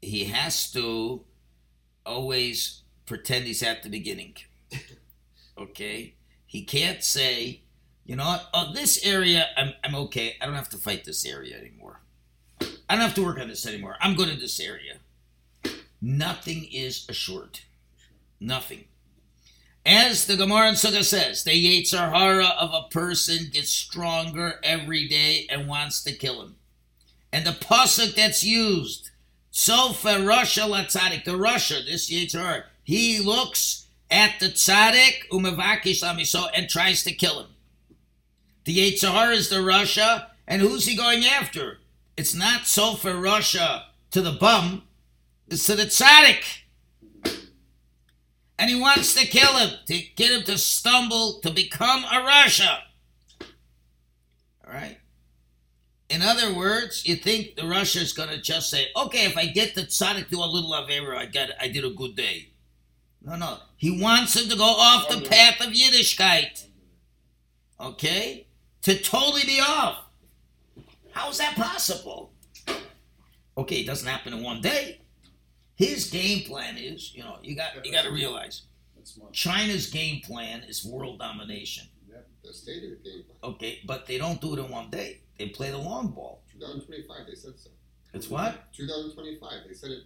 he 0.07 0.25
has 0.25 0.71
to 0.71 1.23
always 2.05 2.83
pretend 3.05 3.45
he's 3.45 3.63
at 3.63 3.83
the 3.83 3.89
beginning. 3.89 4.35
Okay? 5.59 6.13
He 6.45 6.63
can't 6.63 7.03
say, 7.03 7.61
you 8.05 8.15
know 8.15 8.25
what? 8.25 8.47
Oh, 8.53 8.73
this 8.73 9.03
area, 9.03 9.47
I'm, 9.57 9.73
I'm 9.83 9.95
okay. 9.95 10.35
I 10.39 10.45
don't 10.45 10.53
have 10.53 10.69
to 10.69 10.77
fight 10.77 11.03
this 11.03 11.25
area 11.25 11.57
anymore. 11.57 12.01
I 12.61 12.93
don't 12.93 13.01
have 13.01 13.15
to 13.15 13.25
work 13.25 13.39
on 13.39 13.47
this 13.47 13.65
anymore. 13.65 13.95
I'm 13.99 14.15
good 14.15 14.29
at 14.29 14.39
this 14.39 14.59
area. 14.59 14.99
Nothing 15.99 16.67
is 16.71 17.07
assured. 17.09 17.61
Nothing. 18.39 18.85
As 19.85 20.27
the 20.27 20.37
Gemara 20.37 20.69
in 20.69 20.75
Sukkah 20.75 21.03
says, 21.03 21.43
the 21.43 21.51
Yetzer 21.51 22.11
Hara 22.13 22.53
of 22.59 22.73
a 22.73 22.89
person 22.89 23.49
gets 23.51 23.71
stronger 23.71 24.59
every 24.63 25.07
day 25.07 25.47
and 25.49 25.67
wants 25.67 26.03
to 26.03 26.11
kill 26.11 26.41
him. 26.41 26.55
And 27.31 27.45
the 27.45 27.51
pasuk 27.51 28.15
that's 28.15 28.43
used, 28.43 29.11
Tzofeh 29.57 30.23
Rasha 30.23 30.69
Latzadik, 30.69 31.23
the 31.25 31.31
Rasha, 31.31 31.83
this 31.83 32.11
Yitzhar, 32.11 32.65
he 32.83 33.17
looks 33.17 33.87
at 34.11 34.39
the 34.39 34.49
tzaddik 34.49 35.27
umevakish 35.31 36.03
lamiso 36.03 36.47
and 36.53 36.69
tries 36.69 37.03
to 37.03 37.11
kill 37.11 37.39
him. 37.39 37.47
The 38.65 38.77
Yitzhar 38.77 39.33
is 39.33 39.49
the 39.49 39.55
Rasha, 39.55 40.27
and 40.47 40.61
who's 40.61 40.85
he 40.85 40.95
going 40.95 41.25
after? 41.25 41.79
It's 42.15 42.35
not 42.35 42.67
so 42.67 42.93
for 42.93 43.13
Rasha 43.13 43.85
to 44.11 44.21
the 44.21 44.33
bum, 44.33 44.83
it's 45.47 45.65
to 45.65 45.75
the 45.75 45.85
tzaddik. 45.85 46.59
And 48.59 48.69
he 48.69 48.79
wants 48.79 49.15
to 49.15 49.25
kill 49.25 49.57
him, 49.57 49.71
to 49.87 49.99
get 50.15 50.31
him 50.31 50.43
to 50.43 50.59
stumble, 50.59 51.39
to 51.39 51.49
become 51.49 52.03
a 52.03 52.21
Rasha. 52.21 52.77
All 54.67 54.73
right? 54.73 54.99
In 56.09 56.21
other 56.21 56.53
words, 56.53 57.05
you 57.05 57.15
think 57.15 57.55
the 57.55 57.63
Rasha 57.63 58.01
is 58.01 58.13
going 58.13 58.29
to 58.29 58.41
just 58.41 58.69
say, 58.69 58.87
okay, 58.95 59.25
if 59.25 59.35
I 59.35 59.47
get 59.47 59.75
the 59.75 59.81
tzaddik 59.81 60.29
do 60.29 60.39
a 60.39 60.45
little 60.45 60.71
avera, 60.71 61.17
I 61.17 61.25
got, 61.25 61.49
I 61.59 61.67
did 61.67 61.83
a 61.83 61.89
good 61.89 62.15
day. 62.15 62.49
No, 63.21 63.35
no. 63.35 63.57
He 63.75 64.01
wants 64.01 64.35
him 64.35 64.49
to 64.49 64.55
go 64.55 64.63
off 64.63 65.09
the 65.09 65.21
path 65.21 65.59
of 65.59 65.73
Yiddishkeit. 65.73 66.65
Okay? 67.79 68.47
to 68.87 68.97
totally 68.97 69.43
be 69.43 69.59
off. 69.59 70.05
How 71.11 71.29
is 71.29 71.39
that 71.39 71.55
possible? 71.57 72.31
Okay, 73.57 73.81
it 73.81 73.85
doesn't 73.85 74.07
happen 74.07 74.31
in 74.33 74.41
one 74.41 74.61
day. 74.61 75.01
His 75.75 76.09
game 76.09 76.45
plan 76.45 76.77
is, 76.77 77.13
you 77.13 77.21
know, 77.21 77.37
you 77.41 77.53
got 77.53 77.85
you 77.85 77.91
got 77.91 78.05
to 78.05 78.11
realize, 78.11 78.61
China's 79.33 79.89
game 79.89 80.21
plan 80.21 80.63
is 80.63 80.85
world 80.85 81.19
domination. 81.19 81.85
Yeah, 82.09 82.19
the 82.45 82.53
stated 82.53 83.03
game 83.03 83.23
plan. 83.23 83.53
Okay, 83.55 83.79
but 83.85 84.05
they 84.05 84.17
don't 84.17 84.39
do 84.39 84.53
it 84.53 84.59
in 84.59 84.71
one 84.71 84.89
day. 84.89 85.19
They 85.37 85.49
play 85.49 85.71
the 85.71 85.77
long 85.77 86.07
ball. 86.09 86.43
2025, 86.51 87.27
they 87.27 87.35
said 87.35 87.53
so. 87.57 87.69
It's 88.13 88.29
what? 88.29 88.73
2025. 88.73 89.51
They 89.67 89.73
said 89.73 89.91
it. 89.91 90.03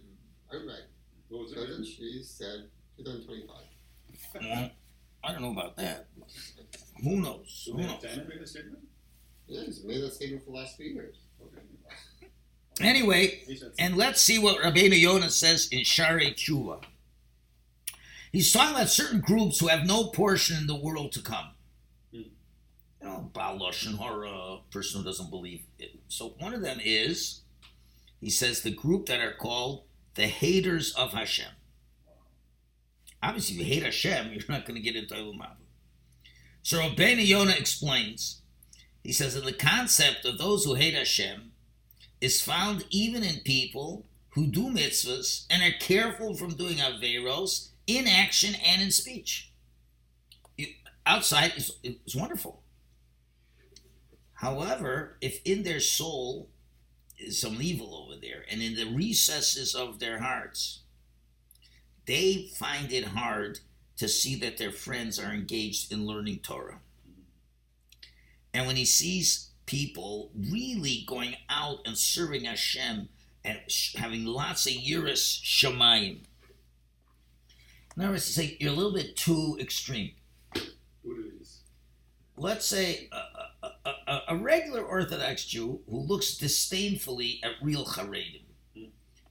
I'm 0.52 0.66
right. 0.66 0.82
What 1.28 1.44
was 1.44 1.52
President 1.52 1.86
Xi 1.86 2.22
said 2.22 2.68
2025. 2.98 3.56
Well, 4.42 4.70
I 5.24 5.32
don't 5.32 5.42
know 5.42 5.52
about 5.52 5.76
that. 5.76 6.08
Who 7.02 7.20
knows? 7.20 7.68
Who 7.70 7.78
knows? 7.78 8.04
Yeah, 9.48 9.64
he's 9.64 9.84
made 9.84 10.02
that 10.02 10.12
statement 10.12 10.44
for 10.44 10.50
the 10.50 10.56
last 10.56 10.76
few 10.76 10.86
years. 10.86 11.16
Anyway, 12.80 13.42
and 13.78 13.96
let's 13.96 14.20
see 14.20 14.38
what 14.38 14.62
Rabbeinu 14.62 14.98
Yonah 14.98 15.30
says 15.30 15.68
in 15.70 15.80
Shaarei 15.80 16.34
Teshuva. 16.34 16.82
He's 18.32 18.50
talking 18.52 18.74
about 18.74 18.88
certain 18.88 19.20
groups 19.20 19.60
who 19.60 19.68
have 19.68 19.86
no 19.86 20.04
portion 20.04 20.56
in 20.56 20.66
the 20.66 20.74
world 20.74 21.12
to 21.12 21.22
come. 21.22 21.50
You 23.02 23.08
know, 23.08 23.30
Balosh 23.34 23.86
and 23.86 23.96
Hora, 23.96 24.58
person 24.70 25.00
who 25.00 25.06
doesn't 25.06 25.30
believe 25.30 25.64
it. 25.78 25.98
So 26.08 26.34
one 26.38 26.54
of 26.54 26.62
them 26.62 26.78
is, 26.82 27.40
he 28.20 28.30
says, 28.30 28.62
the 28.62 28.70
group 28.70 29.06
that 29.06 29.20
are 29.20 29.34
called 29.34 29.82
the 30.14 30.28
haters 30.28 30.94
of 30.94 31.12
Hashem. 31.12 31.50
Obviously, 33.22 33.56
if 33.56 33.66
you 33.66 33.74
hate 33.74 33.82
Hashem, 33.82 34.28
you're 34.32 34.42
not 34.48 34.66
going 34.66 34.76
to 34.76 34.80
get 34.80 34.96
into 34.96 35.14
Ilum 35.14 35.40
so 36.62 36.78
Rabbeinu 36.78 37.26
Yonah 37.26 37.56
explains. 37.58 38.40
He 39.02 39.12
says 39.12 39.34
that 39.34 39.44
the 39.44 39.52
concept 39.52 40.24
of 40.24 40.38
those 40.38 40.64
who 40.64 40.74
hate 40.74 40.94
Hashem 40.94 41.52
is 42.20 42.40
found 42.40 42.84
even 42.90 43.24
in 43.24 43.40
people 43.40 44.06
who 44.30 44.46
do 44.46 44.70
mitzvahs 44.70 45.44
and 45.50 45.62
are 45.62 45.76
careful 45.78 46.34
from 46.34 46.54
doing 46.54 46.76
averos 46.76 47.70
in 47.86 48.06
action 48.06 48.54
and 48.64 48.80
in 48.80 48.92
speech. 48.92 49.52
outside 51.04 51.52
is, 51.56 51.72
is 51.82 52.14
wonderful. 52.14 52.61
However, 54.42 55.18
if 55.20 55.40
in 55.44 55.62
their 55.62 55.78
soul 55.78 56.48
is 57.16 57.40
some 57.40 57.62
evil 57.62 57.94
over 57.94 58.20
there, 58.20 58.44
and 58.50 58.60
in 58.60 58.74
the 58.74 58.92
recesses 58.92 59.72
of 59.72 60.00
their 60.00 60.18
hearts, 60.18 60.80
they 62.06 62.50
find 62.56 62.92
it 62.92 63.04
hard 63.04 63.60
to 63.98 64.08
see 64.08 64.34
that 64.40 64.58
their 64.58 64.72
friends 64.72 65.20
are 65.20 65.32
engaged 65.32 65.92
in 65.92 66.08
learning 66.08 66.40
Torah. 66.40 66.80
And 68.52 68.66
when 68.66 68.74
he 68.74 68.84
sees 68.84 69.50
people 69.64 70.32
really 70.34 71.04
going 71.06 71.36
out 71.48 71.78
and 71.86 71.96
serving 71.96 72.44
Hashem 72.44 73.08
and 73.44 73.60
having 73.94 74.24
lots 74.24 74.66
of 74.66 74.72
Yiras 74.72 75.40
Shemayim, 75.40 76.18
in 77.96 78.02
other 78.02 78.10
words, 78.10 78.24
say 78.24 78.56
you're 78.58 78.72
a 78.72 78.74
little 78.74 78.92
bit 78.92 79.16
too 79.16 79.56
extreme. 79.60 80.10
Let's 82.36 82.66
say 82.66 83.08
a, 83.12 83.31
a, 84.12 84.34
a, 84.34 84.36
regular 84.36 84.82
Orthodox 84.82 85.46
Jew 85.46 85.80
who 85.88 86.00
looks 86.00 86.36
disdainfully 86.36 87.40
at 87.42 87.52
real 87.62 87.84
Haredim. 87.84 88.42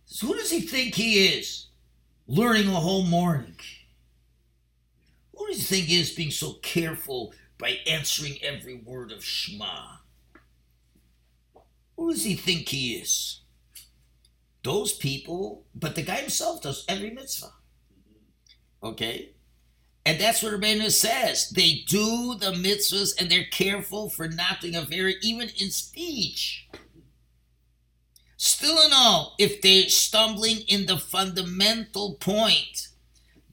So 0.06 0.28
who 0.28 0.36
does 0.36 0.50
he 0.50 0.62
think 0.62 0.96
he 0.96 1.28
is? 1.28 1.68
Learning 2.28 2.68
a 2.68 2.80
whole 2.80 3.04
morning. 3.04 3.56
Who 5.36 5.48
does 5.48 5.58
he 5.58 5.64
think 5.64 5.88
he 5.88 6.00
is 6.00 6.12
being 6.12 6.32
so 6.32 6.54
careful 6.62 7.34
by 7.58 7.78
answering 7.88 8.38
every 8.42 8.76
word 8.76 9.12
of 9.12 9.24
Shema? 9.24 9.98
Who 11.96 12.12
does 12.12 12.24
he 12.24 12.36
think 12.36 12.68
he 12.68 12.96
is? 12.96 13.42
Those 14.64 14.94
people, 14.94 15.66
but 15.76 15.96
the 15.96 16.02
guy 16.02 16.16
himself 16.16 16.62
does 16.64 16.86
every 16.88 17.12
mitzvah. 17.12 17.54
Okay? 18.84 19.34
And 20.06 20.20
that's 20.20 20.42
what 20.42 20.54
Rabbeinu 20.54 20.90
says. 20.90 21.50
They 21.50 21.84
do 21.88 22.36
the 22.36 22.54
mitzvahs 22.54 23.20
and 23.20 23.30
they're 23.30 23.46
careful 23.52 24.10
for 24.10 24.28
not 24.28 24.62
doing 24.62 24.76
a 24.76 24.82
very, 24.82 25.16
even 25.22 25.50
in 25.50 25.70
speech. 25.70 26.68
Still 28.38 28.82
in 28.84 28.92
all, 28.92 29.36
if 29.38 29.62
they're 29.62 29.90
stumbling 29.90 30.62
in 30.68 30.88
the 30.88 30.98
fundamental 30.98 32.16
point, 32.16 32.88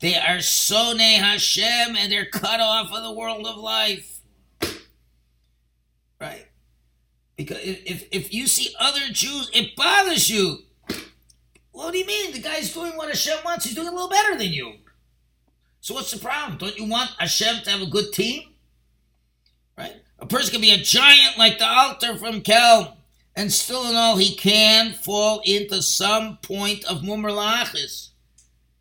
they 0.01 0.17
are 0.17 0.41
Sone 0.41 0.99
Hashem 0.99 1.97
and 1.97 2.11
they're 2.11 2.25
cut 2.25 2.61
off 2.61 2.93
of 2.93 3.03
the 3.03 3.13
world 3.13 3.47
of 3.47 3.57
life. 3.59 4.21
Right? 6.19 6.47
Because 7.37 7.59
if, 7.63 8.09
if 8.11 8.33
you 8.33 8.47
see 8.47 8.75
other 8.81 9.13
Jews, 9.13 9.51
it 9.53 9.77
bothers 9.77 10.31
you. 10.31 10.61
What 11.73 11.93
do 11.93 11.99
you 11.99 12.07
mean? 12.07 12.33
The 12.33 12.41
guy's 12.41 12.73
doing 12.73 12.97
what 12.97 13.09
Hashem 13.09 13.39
wants. 13.45 13.67
He's 13.67 13.75
doing 13.75 13.89
a 13.89 13.93
little 13.93 14.09
better 14.09 14.37
than 14.37 14.49
you. 14.49 14.75
So 15.89 15.95
what's 15.95 16.11
the 16.13 16.19
problem? 16.19 16.59
Don't 16.59 16.79
you 16.79 16.85
want 16.85 17.13
Hashem 17.19 17.63
to 17.65 17.71
have 17.71 17.81
a 17.81 17.87
good 17.87 18.13
team? 18.13 18.43
Right? 19.75 19.95
A 20.19 20.27
person 20.27 20.53
can 20.53 20.61
be 20.61 20.71
a 20.71 20.77
giant 20.77 21.39
like 21.39 21.57
the 21.57 21.67
Alter 21.67 22.19
from 22.19 22.43
Kelm 22.43 22.93
And 23.35 23.51
still 23.51 23.89
in 23.89 23.97
all, 23.97 24.19
he 24.19 24.35
can 24.35 24.93
fall 24.93 25.41
into 25.47 25.81
some 25.81 26.37
point 26.43 26.85
of 26.85 26.99
mumar 26.99 27.31
lachis. 27.31 28.11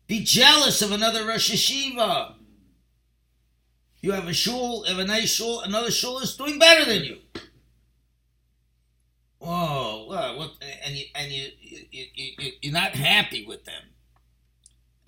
Be 0.06 0.22
jealous 0.22 0.82
of 0.82 0.92
another 0.92 1.26
Rosh 1.26 1.50
Yeshiva. 1.50 2.34
You 4.02 4.12
have 4.12 4.28
a 4.28 4.34
shul, 4.34 4.84
have 4.84 4.98
a 4.98 5.06
nice 5.06 5.32
shul, 5.32 5.62
another 5.62 5.90
shul 5.90 6.18
is 6.18 6.36
doing 6.36 6.58
better 6.58 6.84
than 6.84 7.04
you. 7.04 7.16
Oh, 9.40 10.08
what 10.36 10.50
and 10.84 10.94
you 10.94 11.06
and 11.14 11.32
you, 11.32 11.48
you, 11.62 12.04
you, 12.14 12.52
you're 12.60 12.72
not 12.74 12.94
happy 12.94 13.46
with 13.46 13.64
them. 13.64 13.82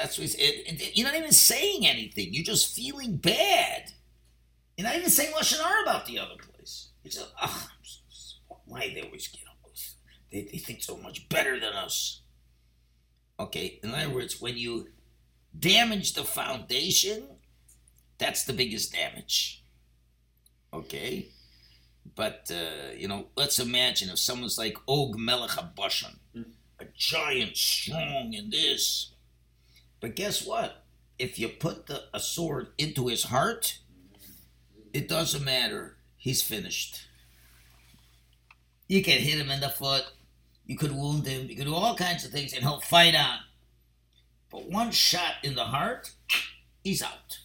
That's 0.00 0.16
what 0.18 0.34
it, 0.38 0.96
you're 0.96 1.06
not 1.06 1.18
even 1.18 1.30
saying 1.30 1.86
anything. 1.86 2.32
You're 2.32 2.42
just 2.42 2.74
feeling 2.74 3.18
bad. 3.18 3.92
You're 4.74 4.86
not 4.86 4.96
even 4.96 5.10
saying 5.10 5.34
lashon 5.34 5.60
hara 5.60 5.82
about 5.82 6.06
the 6.06 6.18
other 6.18 6.36
place. 6.36 6.88
You're 7.04 7.10
just, 7.10 7.30
oh, 7.42 7.68
why 8.64 8.90
they 8.94 9.02
always 9.02 9.28
get 9.28 9.42
always 9.62 9.96
they, 10.32 10.48
they 10.50 10.56
think 10.56 10.82
so 10.82 10.96
much 10.96 11.28
better 11.28 11.60
than 11.60 11.74
us. 11.74 12.22
Okay, 13.38 13.78
in 13.82 13.94
other 13.94 14.08
words, 14.08 14.40
when 14.40 14.56
you 14.56 14.88
damage 15.58 16.14
the 16.14 16.24
foundation, 16.24 17.24
that's 18.16 18.44
the 18.44 18.54
biggest 18.54 18.94
damage. 18.94 19.62
Okay, 20.72 21.28
but 22.16 22.50
uh, 22.50 22.92
you 22.96 23.06
know, 23.06 23.26
let's 23.36 23.58
imagine 23.58 24.08
if 24.08 24.18
someone's 24.18 24.56
like 24.56 24.78
Og 24.88 25.18
Melech 25.18 25.58
Bashan, 25.76 26.18
a 26.78 26.86
giant, 26.96 27.54
strong, 27.54 28.32
in 28.32 28.48
this. 28.48 29.12
But 30.00 30.16
guess 30.16 30.44
what? 30.44 30.84
If 31.18 31.38
you 31.38 31.48
put 31.48 31.86
the, 31.86 32.04
a 32.14 32.20
sword 32.20 32.68
into 32.78 33.08
his 33.08 33.24
heart, 33.24 33.78
it 34.92 35.08
doesn't 35.08 35.44
matter. 35.44 35.96
He's 36.16 36.42
finished. 36.42 37.06
You 38.88 39.02
can 39.02 39.18
hit 39.18 39.38
him 39.38 39.50
in 39.50 39.60
the 39.60 39.68
foot. 39.68 40.04
You 40.66 40.76
could 40.76 40.92
wound 40.92 41.26
him. 41.26 41.48
You 41.48 41.56
could 41.56 41.66
do 41.66 41.74
all 41.74 41.94
kinds 41.94 42.24
of 42.24 42.32
things, 42.32 42.52
and 42.52 42.62
he'll 42.62 42.80
fight 42.80 43.14
on. 43.14 43.38
But 44.50 44.68
one 44.68 44.90
shot 44.90 45.34
in 45.42 45.54
the 45.54 45.64
heart, 45.64 46.10
he's 46.82 47.02
out. 47.02 47.38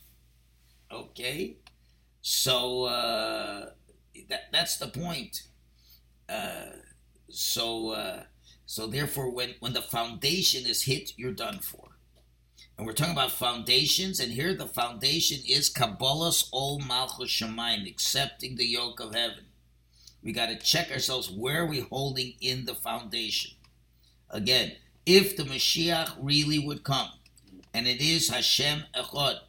Okay? 0.92 1.58
So, 2.22 2.86
uh, 2.86 3.70
that, 4.30 4.52
that's 4.52 4.78
the 4.78 4.88
point. 4.88 5.44
Uh, 6.28 6.78
so, 7.30 7.90
uh, 7.90 8.24
so 8.66 8.88
therefore, 8.88 9.30
when, 9.30 9.56
when 9.60 9.74
the 9.74 9.82
foundation 9.82 10.66
is 10.66 10.84
hit, 10.84 11.12
you're 11.18 11.32
done 11.32 11.60
for. 11.60 11.95
And 12.78 12.86
we're 12.86 12.94
talking 12.94 13.14
about 13.14 13.32
foundations, 13.32 14.20
and 14.20 14.34
here 14.34 14.54
the 14.54 14.68
foundation 14.68 15.40
is 15.48 15.70
Kabbalas 15.70 16.50
Ol 16.52 16.80
Malchus 16.80 17.30
Shemaim, 17.30 17.90
accepting 17.90 18.56
the 18.56 18.66
yoke 18.66 19.00
of 19.00 19.16
heaven. 19.16 19.46
We 20.22 20.34
got 20.34 20.50
to 20.50 20.58
check 20.58 20.92
ourselves 20.92 21.30
where 21.30 21.64
are 21.64 21.68
we 21.68 21.82
holding 21.82 22.34
in 22.42 22.66
the 22.66 22.76
foundation. 22.76 23.52
Again, 24.30 24.74
if 25.06 25.38
the 25.38 25.44
Mashiach 25.44 26.18
really 26.20 26.60
would 26.60 26.84
come, 26.84 27.12
and 27.74 27.88
it 27.88 28.02
is 28.02 28.30
Hashem 28.30 28.84
Echad, 28.94 29.40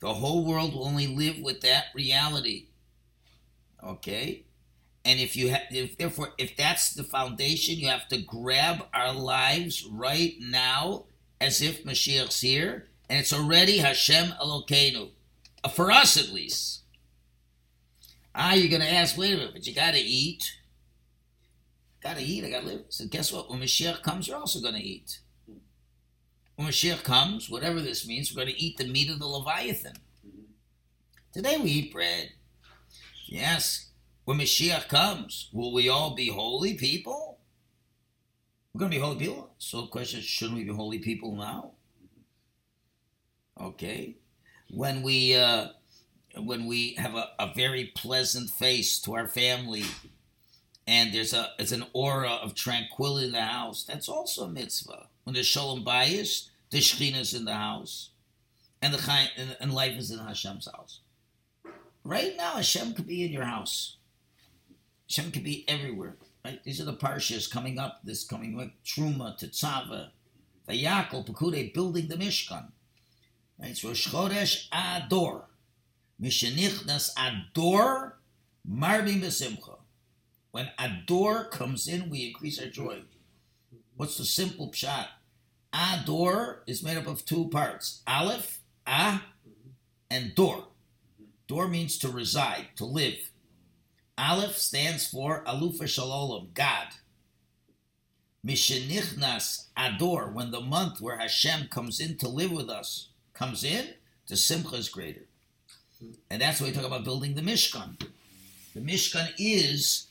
the 0.00 0.14
whole 0.14 0.44
world 0.44 0.74
will 0.74 0.86
only 0.86 1.06
live 1.06 1.38
with 1.38 1.60
that 1.60 1.86
reality. 1.94 2.66
Okay? 3.82 4.44
And 5.04 5.20
if 5.20 5.36
you 5.36 5.50
have, 5.50 5.62
if, 5.70 5.98
therefore, 5.98 6.30
if 6.38 6.56
that's 6.56 6.94
the 6.94 7.04
foundation, 7.04 7.76
you 7.76 7.88
have 7.88 8.08
to 8.08 8.22
grab 8.22 8.86
our 8.92 9.12
lives 9.12 9.84
right 9.84 10.34
now 10.40 11.04
as 11.40 11.60
if 11.60 11.84
Mashiach's 11.84 12.40
here, 12.40 12.88
and 13.08 13.18
it's 13.18 13.32
already 13.32 13.78
Hashem 13.78 14.32
Elokeinu. 14.40 15.10
Uh, 15.62 15.68
for 15.68 15.90
us, 15.90 16.16
at 16.16 16.32
least. 16.32 16.82
Ah, 18.34 18.54
you're 18.54 18.68
going 18.68 18.82
to 18.82 18.92
ask, 18.92 19.16
wait 19.16 19.34
a 19.34 19.36
minute, 19.36 19.52
but 19.52 19.66
you 19.66 19.74
got 19.74 19.94
to 19.94 20.00
eat. 20.00 20.58
Got 22.02 22.16
to 22.16 22.22
eat, 22.22 22.44
I 22.44 22.50
got 22.50 22.62
to 22.62 22.66
live. 22.66 22.84
So 22.88 23.06
guess 23.06 23.32
what? 23.32 23.50
When 23.50 23.60
Mashiach 23.60 24.02
comes, 24.02 24.28
you're 24.28 24.36
also 24.36 24.60
going 24.60 24.74
to 24.74 24.82
eat. 24.82 25.20
When 26.56 26.68
Mashiach 26.68 27.02
comes, 27.02 27.48
whatever 27.48 27.80
this 27.80 28.06
means, 28.06 28.30
we're 28.30 28.44
going 28.44 28.54
to 28.54 28.62
eat 28.62 28.76
the 28.76 28.86
meat 28.86 29.10
of 29.10 29.18
the 29.18 29.26
Leviathan. 29.26 29.96
Today 31.32 31.56
we 31.56 31.70
eat 31.70 31.92
bread. 31.92 32.30
Yes. 33.26 33.90
When 34.24 34.38
Mashiach 34.38 34.88
comes, 34.88 35.50
will 35.52 35.72
we 35.72 35.88
all 35.88 36.14
be 36.14 36.28
holy 36.28 36.74
people? 36.74 37.33
We're 38.74 38.80
going 38.80 38.90
to 38.90 38.96
be 38.96 39.02
holy 39.02 39.18
people. 39.18 39.50
So 39.58 39.82
the 39.82 39.86
question 39.86 40.18
is, 40.18 40.24
shouldn't 40.24 40.58
we 40.58 40.64
be 40.64 40.72
holy 40.72 40.98
people 40.98 41.36
now? 41.36 41.72
Okay. 43.60 44.16
When 44.68 45.02
we 45.02 45.36
uh, 45.36 45.68
when 46.36 46.66
we 46.66 46.94
have 46.94 47.14
a, 47.14 47.28
a 47.38 47.52
very 47.54 47.92
pleasant 47.94 48.50
face 48.50 48.98
to 49.02 49.14
our 49.14 49.28
family, 49.28 49.84
and 50.88 51.14
there's 51.14 51.32
a 51.32 51.50
there's 51.56 51.70
an 51.70 51.86
aura 51.92 52.30
of 52.30 52.56
tranquility 52.56 53.26
in 53.26 53.32
the 53.32 53.42
house, 53.42 53.84
that's 53.84 54.08
also 54.08 54.46
a 54.46 54.50
mitzvah. 54.50 55.06
When 55.22 55.34
there's 55.34 55.46
shalom 55.46 55.84
bayis, 55.84 56.48
the 56.70 56.78
shechina 56.78 57.20
is 57.20 57.32
in 57.32 57.44
the 57.44 57.54
house, 57.54 58.10
and 58.82 58.92
the 58.92 58.98
chai, 58.98 59.28
and, 59.36 59.56
and 59.60 59.72
life 59.72 59.96
is 59.96 60.10
in 60.10 60.18
Hashem's 60.18 60.66
house. 60.66 61.00
Right 62.02 62.36
now, 62.36 62.54
Hashem 62.54 62.94
could 62.94 63.06
be 63.06 63.22
in 63.24 63.30
your 63.30 63.44
house. 63.44 63.98
Hashem 65.08 65.30
could 65.30 65.44
be 65.44 65.64
everywhere. 65.68 66.16
Right? 66.44 66.62
These 66.62 66.80
are 66.80 66.84
the 66.84 66.94
parshas 66.94 67.50
coming 67.50 67.78
up. 67.78 68.00
This 68.04 68.24
coming 68.24 68.56
week: 68.56 68.72
Truma, 68.84 69.38
Tetzava, 69.38 70.10
Vayakhel, 70.68 71.26
Pekude, 71.26 71.72
building 71.72 72.08
the 72.08 72.16
Mishkan. 72.16 72.70
Right? 73.58 73.70
It's 73.70 73.82
Rosh 73.82 74.68
Ador. 74.72 75.46
Mishenichnas 76.20 77.10
Ador, 77.16 78.18
Marbim 78.68 79.22
Besimcha. 79.22 79.78
When 80.50 80.70
Ador 80.78 81.46
comes 81.46 81.88
in, 81.88 82.10
we 82.10 82.26
increase 82.26 82.60
our 82.60 82.68
joy. 82.68 83.02
What's 83.96 84.18
the 84.18 84.24
simple 84.24 84.70
pshat? 84.70 85.06
Ador 85.72 86.62
is 86.66 86.82
made 86.82 86.96
up 86.96 87.06
of 87.06 87.24
two 87.24 87.48
parts: 87.48 88.02
Aleph, 88.06 88.60
A, 88.86 89.22
and 90.10 90.34
Dor. 90.34 90.68
Dor 91.48 91.68
means 91.68 91.98
to 91.98 92.08
reside, 92.08 92.68
to 92.76 92.84
live. 92.84 93.30
Aleph 94.16 94.56
stands 94.56 95.06
for 95.06 95.42
Alufa 95.44 95.88
Shalom, 95.88 96.50
God. 96.54 96.88
Mishenichnas 98.46 99.66
Ador, 99.76 100.30
when 100.30 100.50
the 100.50 100.60
month 100.60 101.00
where 101.00 101.18
Hashem 101.18 101.68
comes 101.68 101.98
in 101.98 102.16
to 102.18 102.28
live 102.28 102.52
with 102.52 102.68
us 102.68 103.08
comes 103.32 103.64
in, 103.64 103.94
the 104.28 104.36
Simcha 104.36 104.76
is 104.76 104.88
greater. 104.88 105.24
And 106.30 106.40
that's 106.40 106.60
why 106.60 106.68
we 106.68 106.72
talk 106.72 106.84
about 106.84 107.04
building 107.04 107.34
the 107.34 107.42
Mishkan. 107.42 107.98
The 108.74 108.80
Mishkan 108.80 109.32
is 109.38 110.08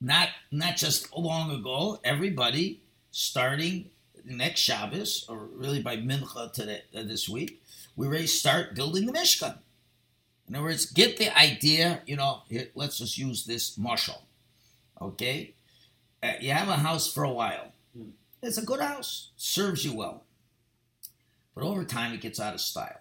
not 0.00 0.28
not 0.50 0.76
just 0.76 1.14
long 1.16 1.50
ago, 1.50 1.98
everybody 2.04 2.82
starting 3.10 3.90
next 4.24 4.60
Shabbos, 4.60 5.24
or 5.28 5.48
really 5.52 5.82
by 5.82 5.96
Mincha 5.96 6.52
today, 6.52 6.82
uh, 6.94 7.02
this 7.02 7.28
week, 7.28 7.62
we 7.96 8.06
already 8.06 8.26
start 8.26 8.74
building 8.74 9.06
the 9.06 9.12
Mishkan. 9.12 9.58
In 10.48 10.54
other 10.54 10.64
words, 10.64 10.86
get 10.86 11.16
the 11.16 11.36
idea, 11.36 12.02
you 12.06 12.16
know, 12.16 12.42
here, 12.48 12.68
let's 12.74 12.98
just 12.98 13.18
use 13.18 13.44
this 13.44 13.76
mashal. 13.76 14.22
Okay? 15.00 15.54
Uh, 16.22 16.32
you 16.40 16.52
have 16.52 16.68
a 16.68 16.76
house 16.76 17.12
for 17.12 17.24
a 17.24 17.32
while. 17.32 17.72
Hmm. 17.96 18.10
It's 18.42 18.58
a 18.58 18.64
good 18.64 18.80
house, 18.80 19.30
serves 19.36 19.84
you 19.84 19.94
well. 19.94 20.24
But 21.54 21.64
over 21.64 21.84
time, 21.84 22.12
it 22.12 22.20
gets 22.20 22.38
out 22.38 22.54
of 22.54 22.60
style. 22.60 23.00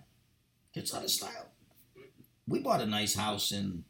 Gets 0.74 0.94
out 0.94 1.04
of 1.04 1.12
style. 1.12 1.50
We 2.48 2.60
bought 2.60 2.82
a 2.82 2.86
nice 2.86 3.16
house 3.16 3.52
in, 3.52 3.84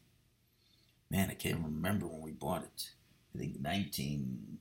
man, 1.10 1.30
I 1.30 1.36
can't 1.36 1.64
remember 1.64 2.08
when 2.08 2.22
we 2.22 2.32
bought 2.32 2.64
it. 2.64 2.90
I 3.34 3.38
think 3.38 3.60
19, 3.60 4.58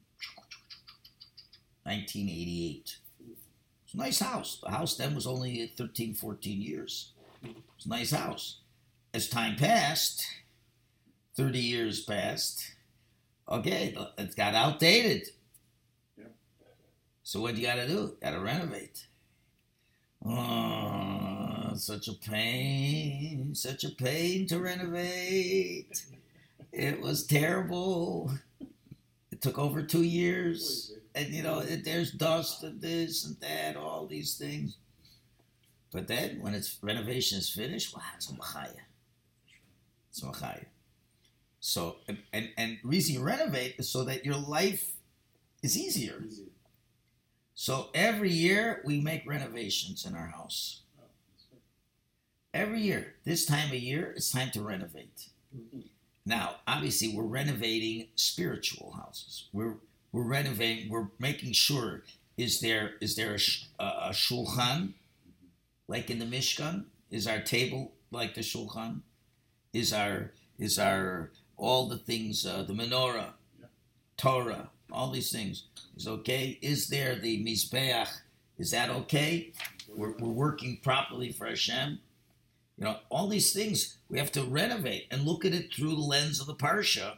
1988. 1.83 2.97
It's 3.85 3.95
a 3.95 3.97
nice 3.97 4.21
house. 4.21 4.61
The 4.63 4.71
house 4.71 4.97
then 4.97 5.15
was 5.15 5.27
only 5.27 5.67
13, 5.67 6.15
14 6.15 6.61
years. 6.61 7.13
It's 7.43 7.87
a 7.87 7.89
nice 7.89 8.11
house 8.13 8.59
as 9.15 9.29
time 9.29 9.55
passed, 9.55 10.27
30 11.37 11.59
years 11.61 12.03
passed, 12.03 12.73
okay, 13.49 13.97
it 14.19 14.37
got 14.37 14.55
outdated. 14.55 15.29
So 17.23 17.41
what 17.41 17.55
do 17.55 17.61
you 17.61 17.67
got 17.67 17.77
to 17.77 17.87
do? 17.87 18.17
Got 18.21 18.33
to 18.33 18.41
renovate. 18.41 19.07
Oh, 20.27 21.73
such 21.77 22.09
a 22.09 22.15
pain, 22.15 23.55
such 23.55 23.85
a 23.85 23.91
pain 23.91 24.47
to 24.49 24.59
renovate. 24.59 26.05
It 26.73 27.01
was 27.01 27.27
terrible. 27.27 28.33
It 29.31 29.41
took 29.41 29.59
over 29.59 29.83
two 29.83 30.03
years. 30.03 30.93
And, 31.15 31.29
you 31.29 31.45
know, 31.45 31.61
it, 31.61 31.85
there's 31.85 32.11
dust 32.11 32.65
and 32.65 32.81
this 32.81 33.25
and 33.25 33.37
that, 33.41 33.77
all 33.77 34.07
these 34.07 34.37
things. 34.37 34.77
But 35.93 36.09
then, 36.09 36.41
when 36.41 36.55
its 36.55 36.79
renovation 36.83 37.39
is 37.39 37.49
finished, 37.49 37.95
wow, 37.95 38.03
it's 38.17 38.29
a 38.29 38.33
machaya. 38.33 38.81
So 41.61 41.97
and 42.33 42.51
and 42.57 42.79
reason 42.85 43.15
you 43.15 43.23
renovate 43.23 43.77
is 43.79 43.89
so 43.89 44.05
that 44.05 44.25
your 44.25 44.37
life 44.37 44.93
is 45.63 45.79
easier. 45.79 46.23
easier. 46.27 46.49
So 47.55 47.89
every 47.95 48.31
year 48.31 48.83
we 48.85 49.01
make 49.01 49.27
renovations 49.27 50.05
in 50.05 50.15
our 50.15 50.27
house. 50.27 50.83
Every 52.53 52.81
year, 52.83 53.15
this 53.25 53.47
time 53.47 53.69
of 53.69 53.75
year, 53.75 54.13
it's 54.15 54.31
time 54.31 54.51
to 54.53 54.63
renovate. 54.63 55.29
Mm-hmm. 55.57 55.81
Now, 56.27 56.57
obviously, 56.69 57.09
we're 57.09 57.25
renovating 57.25 58.09
spiritual 58.15 58.93
houses. 58.93 59.49
We're 59.53 59.77
we're 60.13 60.29
renovating. 60.29 60.91
We're 60.91 61.09
making 61.19 61.55
sure 61.55 62.03
is 62.37 62.61
there 62.61 62.93
is 63.01 63.17
there 63.17 63.37
a, 63.79 63.85
a 63.85 64.11
shulchan 64.11 64.93
like 65.89 66.11
in 66.11 66.19
the 66.19 66.27
Mishkan? 66.27 66.85
Is 67.11 67.27
our 67.27 67.41
table 67.41 67.93
like 68.11 68.35
the 68.35 68.43
shulchan? 68.43 69.01
Is 69.75 69.93
our 69.93 70.33
is 70.59 70.79
our 70.79 71.33
all 71.57 71.89
the 71.89 71.99
things 71.99 72.47
uh, 72.47 72.63
the 72.63 72.73
menorah, 72.73 73.33
Torah, 74.17 74.71
all 74.91 75.11
these 75.11 75.33
things 75.33 75.65
is 75.97 76.07
okay? 76.07 76.59
Is 76.63 76.89
there 76.89 77.17
the 77.17 77.45
mizbeach? 77.45 78.09
Is 78.57 78.71
that 78.71 78.89
okay? 78.89 79.53
We're, 79.89 80.13
we're 80.13 80.29
working 80.29 80.79
properly 80.83 81.33
for 81.33 81.47
Hashem. 81.47 81.99
You 82.79 82.85
know, 82.85 82.97
all 83.11 83.29
these 83.29 83.53
things 83.53 83.99
we 84.09 84.19
have 84.19 84.33
to 84.33 84.45
renovate 84.45 85.07
and 85.11 85.23
look 85.23 85.45
at 85.45 85.53
it 85.53 85.75
through 85.75 85.97
the 85.97 86.01
lens 86.01 86.41
of 86.41 86.47
the 86.47 86.55
parsha, 86.55 87.17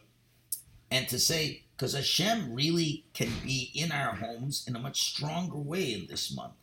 and 0.91 1.07
to 1.09 1.19
say 1.19 1.65
because 1.77 1.93
Hashem 1.93 2.55
really 2.55 3.05
can 3.13 3.29
be 3.45 3.71
in 3.75 3.93
our 3.93 4.15
homes 4.15 4.65
in 4.67 4.77
a 4.77 4.81
much 4.81 5.03
stronger 5.03 5.59
way 5.59 5.93
in 5.93 6.07
this 6.07 6.35
month. 6.35 6.55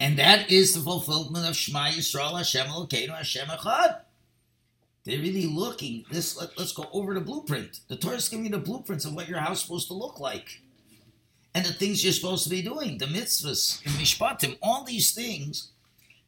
And 0.00 0.18
that 0.18 0.50
is 0.50 0.74
the 0.74 0.80
fulfillment 0.80 1.46
of 1.46 1.56
Shema 1.56 1.88
Yisrael 1.88 2.36
Hashem 2.36 2.66
Elokeinu 2.66 3.16
Hashem 3.16 3.48
Echad. 3.48 4.00
They're 5.06 5.20
really 5.20 5.46
looking. 5.46 6.04
This 6.10 6.36
let, 6.36 6.58
us 6.58 6.72
go 6.72 6.88
over 6.92 7.14
the 7.14 7.20
blueprint. 7.20 7.80
The 7.86 7.96
Torah 7.96 8.16
is 8.16 8.28
giving 8.28 8.46
you 8.46 8.50
the 8.50 8.58
blueprints 8.58 9.04
of 9.04 9.14
what 9.14 9.28
your 9.28 9.38
house 9.38 9.58
is 9.58 9.62
supposed 9.62 9.86
to 9.86 9.94
look 9.94 10.18
like, 10.18 10.60
and 11.54 11.64
the 11.64 11.72
things 11.72 12.02
you're 12.02 12.12
supposed 12.12 12.42
to 12.44 12.50
be 12.50 12.60
doing. 12.60 12.98
The 12.98 13.06
mitzvahs, 13.06 13.82
the 13.84 13.90
mishpatim, 13.90 14.58
all 14.60 14.82
these 14.82 15.14
things, 15.14 15.70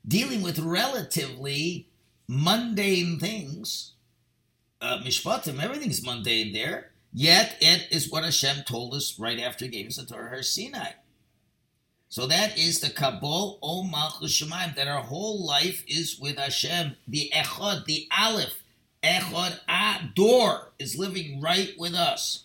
dealing 0.06 0.42
with 0.42 0.60
relatively 0.60 1.88
mundane 2.28 3.18
things. 3.18 3.94
Uh, 4.80 4.98
mishpatim, 4.98 5.60
everything's 5.60 6.06
mundane 6.06 6.52
there. 6.52 6.92
Yet 7.12 7.56
it 7.60 7.88
is 7.90 8.08
what 8.08 8.22
Hashem 8.22 8.62
told 8.64 8.94
us 8.94 9.18
right 9.18 9.40
after 9.40 9.64
He 9.64 9.72
gave 9.72 9.88
us 9.88 9.96
the 9.96 10.06
Torah 10.06 10.28
Har 10.28 10.42
Sinai. 10.42 10.92
So 12.08 12.28
that 12.28 12.56
is 12.56 12.78
the 12.78 12.90
Kabul 12.90 13.58
O 13.60 13.82
Malchus 13.82 14.40
Shemaim, 14.40 14.76
that 14.76 14.86
our 14.86 15.02
whole 15.02 15.44
life 15.44 15.82
is 15.88 16.18
with 16.18 16.38
Hashem. 16.38 16.96
The 17.08 17.30
Echad, 17.34 17.84
the 17.84 18.08
Aleph, 18.16 18.62
Echad 19.02 19.60
Ador 19.68 20.72
is 20.78 20.98
living 20.98 21.40
right 21.40 21.72
with 21.78 21.94
us. 21.94 22.44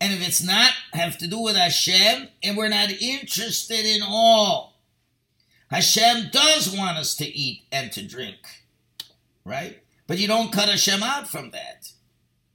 And 0.00 0.12
if 0.12 0.26
it's 0.26 0.42
not 0.42 0.72
have 0.92 1.18
to 1.18 1.26
do 1.26 1.40
with 1.40 1.56
Hashem, 1.56 2.28
and 2.42 2.56
we're 2.56 2.68
not 2.68 2.90
interested 2.90 3.86
in 3.86 4.02
all, 4.02 4.78
Hashem 5.70 6.30
does 6.32 6.74
want 6.76 6.98
us 6.98 7.14
to 7.16 7.26
eat 7.26 7.62
and 7.72 7.90
to 7.92 8.06
drink, 8.06 8.38
right? 9.44 9.82
But 10.06 10.18
you 10.18 10.28
don't 10.28 10.52
cut 10.52 10.68
Hashem 10.68 11.02
out 11.02 11.28
from 11.28 11.50
that, 11.52 11.92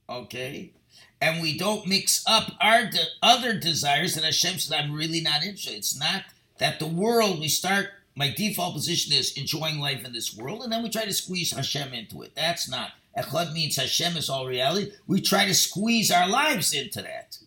okay? 0.08 0.72
and 1.20 1.42
we 1.42 1.56
don't 1.56 1.86
mix 1.86 2.24
up 2.26 2.52
our 2.60 2.86
de- 2.86 2.98
other 3.22 3.58
desires 3.58 4.14
that 4.14 4.24
Hashem 4.24 4.58
says 4.58 4.72
I'm 4.72 4.92
really 4.92 5.20
not 5.20 5.42
interested. 5.42 5.74
It's 5.74 5.98
not 5.98 6.24
that 6.58 6.78
the 6.78 6.86
world 6.86 7.40
we 7.40 7.48
start. 7.48 7.88
My 8.16 8.32
default 8.34 8.74
position 8.74 9.12
is 9.12 9.36
enjoying 9.36 9.78
life 9.78 10.04
in 10.04 10.12
this 10.12 10.36
world, 10.36 10.62
and 10.62 10.72
then 10.72 10.82
we 10.82 10.90
try 10.90 11.04
to 11.04 11.12
squeeze 11.12 11.52
Hashem 11.52 11.92
into 11.92 12.22
it. 12.22 12.32
That's 12.34 12.68
not 12.68 12.92
Echad 13.16 13.52
means 13.52 13.76
Hashem 13.76 14.16
is 14.16 14.30
all 14.30 14.46
reality. 14.46 14.92
We 15.06 15.20
try 15.20 15.46
to 15.46 15.54
squeeze 15.54 16.10
our 16.10 16.28
lives 16.28 16.72
into 16.72 17.02
that, 17.02 17.38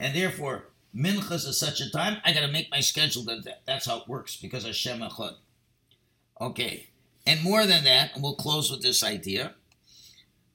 and 0.00 0.14
therefore 0.14 0.68
Minchas 0.94 1.46
is 1.46 1.58
such 1.58 1.80
a 1.80 1.90
time. 1.90 2.18
I 2.24 2.32
got 2.32 2.40
to 2.40 2.48
make 2.48 2.70
my 2.70 2.80
schedule 2.80 3.24
that 3.24 3.62
that's 3.66 3.86
how 3.86 3.98
it 3.98 4.08
works 4.08 4.36
because 4.36 4.64
Hashem 4.64 5.00
Echad. 5.00 5.34
Okay, 6.40 6.88
and 7.26 7.42
more 7.42 7.66
than 7.66 7.84
that, 7.84 8.14
and 8.14 8.22
we'll 8.22 8.34
close 8.34 8.70
with 8.70 8.82
this 8.82 9.02
idea 9.02 9.54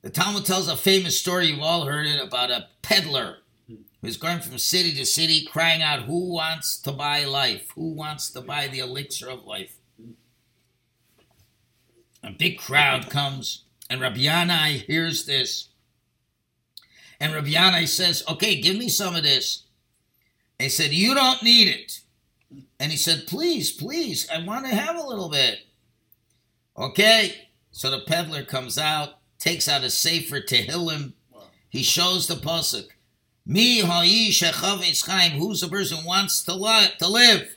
the 0.07 0.13
Talmud 0.13 0.45
tells 0.45 0.69
a 0.69 0.77
famous 0.77 1.19
story, 1.19 1.47
you've 1.47 1.59
all 1.59 1.85
heard 1.85 2.05
it, 2.05 2.21
about 2.21 2.51
a 2.51 2.67
peddler 2.81 3.39
who's 4.01 4.15
going 4.15 4.39
from 4.39 4.57
city 4.57 4.93
to 4.93 5.05
city 5.05 5.45
crying 5.45 5.81
out, 5.81 6.03
Who 6.03 6.31
wants 6.31 6.77
to 6.83 6.91
buy 6.91 7.25
life? 7.25 7.71
Who 7.75 7.93
wants 7.93 8.29
to 8.31 8.41
buy 8.41 8.67
the 8.67 8.79
elixir 8.79 9.29
of 9.29 9.43
life? 9.43 9.75
A 12.23 12.31
big 12.31 12.57
crowd 12.57 13.09
comes, 13.09 13.65
and 13.89 14.02
Rabbi 14.02 14.19
Yanai 14.19 14.84
hears 14.86 15.26
this. 15.26 15.69
And 17.19 17.34
Rabbi 17.34 17.50
Yanai 17.50 17.88
says, 17.88 18.23
Okay, 18.30 18.62
give 18.62 18.78
me 18.78 18.89
some 18.89 19.15
of 19.15 19.23
this. 19.23 19.63
They 20.60 20.69
said, 20.69 20.91
You 20.91 21.13
don't 21.13 21.43
need 21.43 21.67
it. 21.67 22.02
And 22.80 22.91
he 22.91 22.97
said, 22.97 23.28
Please, 23.28 23.71
please, 23.71 24.28
I 24.34 24.43
want 24.43 24.65
to 24.65 24.76
have 24.76 24.95
a 24.95 25.08
little 25.08 25.30
bit. 25.30 25.60
Okay. 26.78 27.47
So 27.71 27.91
the 27.91 28.02
peddler 28.02 28.43
comes 28.43 28.78
out 28.78 29.17
takes 29.39 29.67
out 29.67 29.84
a 29.84 29.89
sefer 29.89 30.41
Tehillim. 30.41 31.13
He 31.69 31.84
shows 31.84 32.28
the 32.28 32.36
pasuk. 32.36 32.88
Mi 33.45 33.82
ha'ish 33.82 34.41
chaim. 35.06 35.39
Who's 35.39 35.62
the 35.62 35.67
person 35.67 36.00
who 36.00 36.08
wants 36.08 36.43
to, 36.43 36.54
li- 36.54 36.89
to 37.00 37.08
live? 37.08 37.56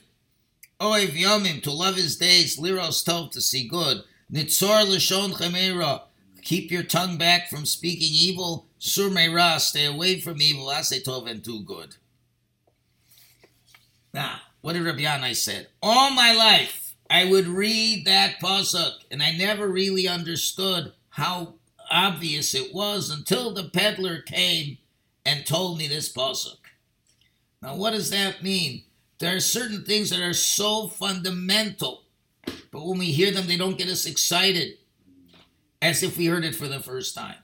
Oiv 0.79 1.09
yomim 1.09 1.61
to 1.63 1.71
love 1.71 1.95
his 1.95 2.15
days. 2.15 2.59
Liros 2.59 3.05
tov 3.05 3.31
to 3.31 3.41
see 3.41 3.67
good. 3.67 4.03
Nitzor 4.31 4.87
l'shon 4.87 5.33
chemera. 5.37 6.03
Keep 6.41 6.71
your 6.71 6.83
tongue 6.83 7.17
back 7.17 7.49
from 7.49 7.65
speaking 7.65 8.11
evil. 8.11 8.67
Sur 8.79 9.09
meira. 9.09 9.59
Stay 9.59 9.85
away 9.85 10.19
from 10.19 10.41
evil. 10.41 10.71
Ase 10.71 11.03
tov 11.03 11.29
and 11.29 11.41
do 11.41 11.61
good. 11.61 11.95
Now, 14.13 14.39
what 14.61 14.73
did 14.73 14.83
Rabbi 14.83 15.01
Yanai 15.01 15.35
said? 15.35 15.67
All 15.81 16.11
my 16.11 16.33
life, 16.33 16.95
I 17.09 17.25
would 17.25 17.47
read 17.47 18.05
that 18.05 18.39
pasuk, 18.41 18.93
and 19.09 19.23
I 19.23 19.31
never 19.31 19.67
really 19.67 20.07
understood 20.07 20.93
how 21.09 21.55
obvious 21.89 22.53
it 22.55 22.73
was 22.73 23.09
until 23.09 23.53
the 23.53 23.69
peddler 23.69 24.21
came 24.21 24.77
and 25.25 25.45
told 25.45 25.77
me 25.77 25.87
this 25.87 26.11
pasuk. 26.11 26.57
Now, 27.61 27.75
what 27.75 27.91
does 27.91 28.09
that 28.09 28.43
mean? 28.43 28.83
There 29.19 29.35
are 29.35 29.39
certain 29.39 29.85
things 29.85 30.09
that 30.09 30.21
are 30.21 30.33
so 30.33 30.87
fundamental, 30.87 32.03
but 32.71 32.85
when 32.85 32.97
we 32.97 33.11
hear 33.11 33.31
them, 33.31 33.47
they 33.47 33.57
don't 33.57 33.77
get 33.77 33.87
us 33.87 34.05
excited 34.05 34.77
as 35.81 36.03
if 36.03 36.17
we 36.17 36.27
heard 36.27 36.45
it 36.45 36.55
for 36.55 36.67
the 36.67 36.79
first 36.79 37.15
time. 37.15 37.35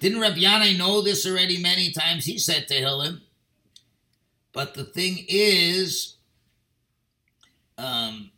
Didn't 0.00 0.20
Rabbi 0.20 0.40
Yanai 0.40 0.76
know 0.76 1.00
this 1.00 1.26
already 1.26 1.58
many 1.60 1.90
times? 1.90 2.24
He 2.24 2.38
said 2.38 2.68
to 2.68 2.74
Hillel. 2.74 3.18
But 4.52 4.74
the 4.74 4.84
thing 4.84 5.24
is, 5.28 6.16
um, 7.78 8.30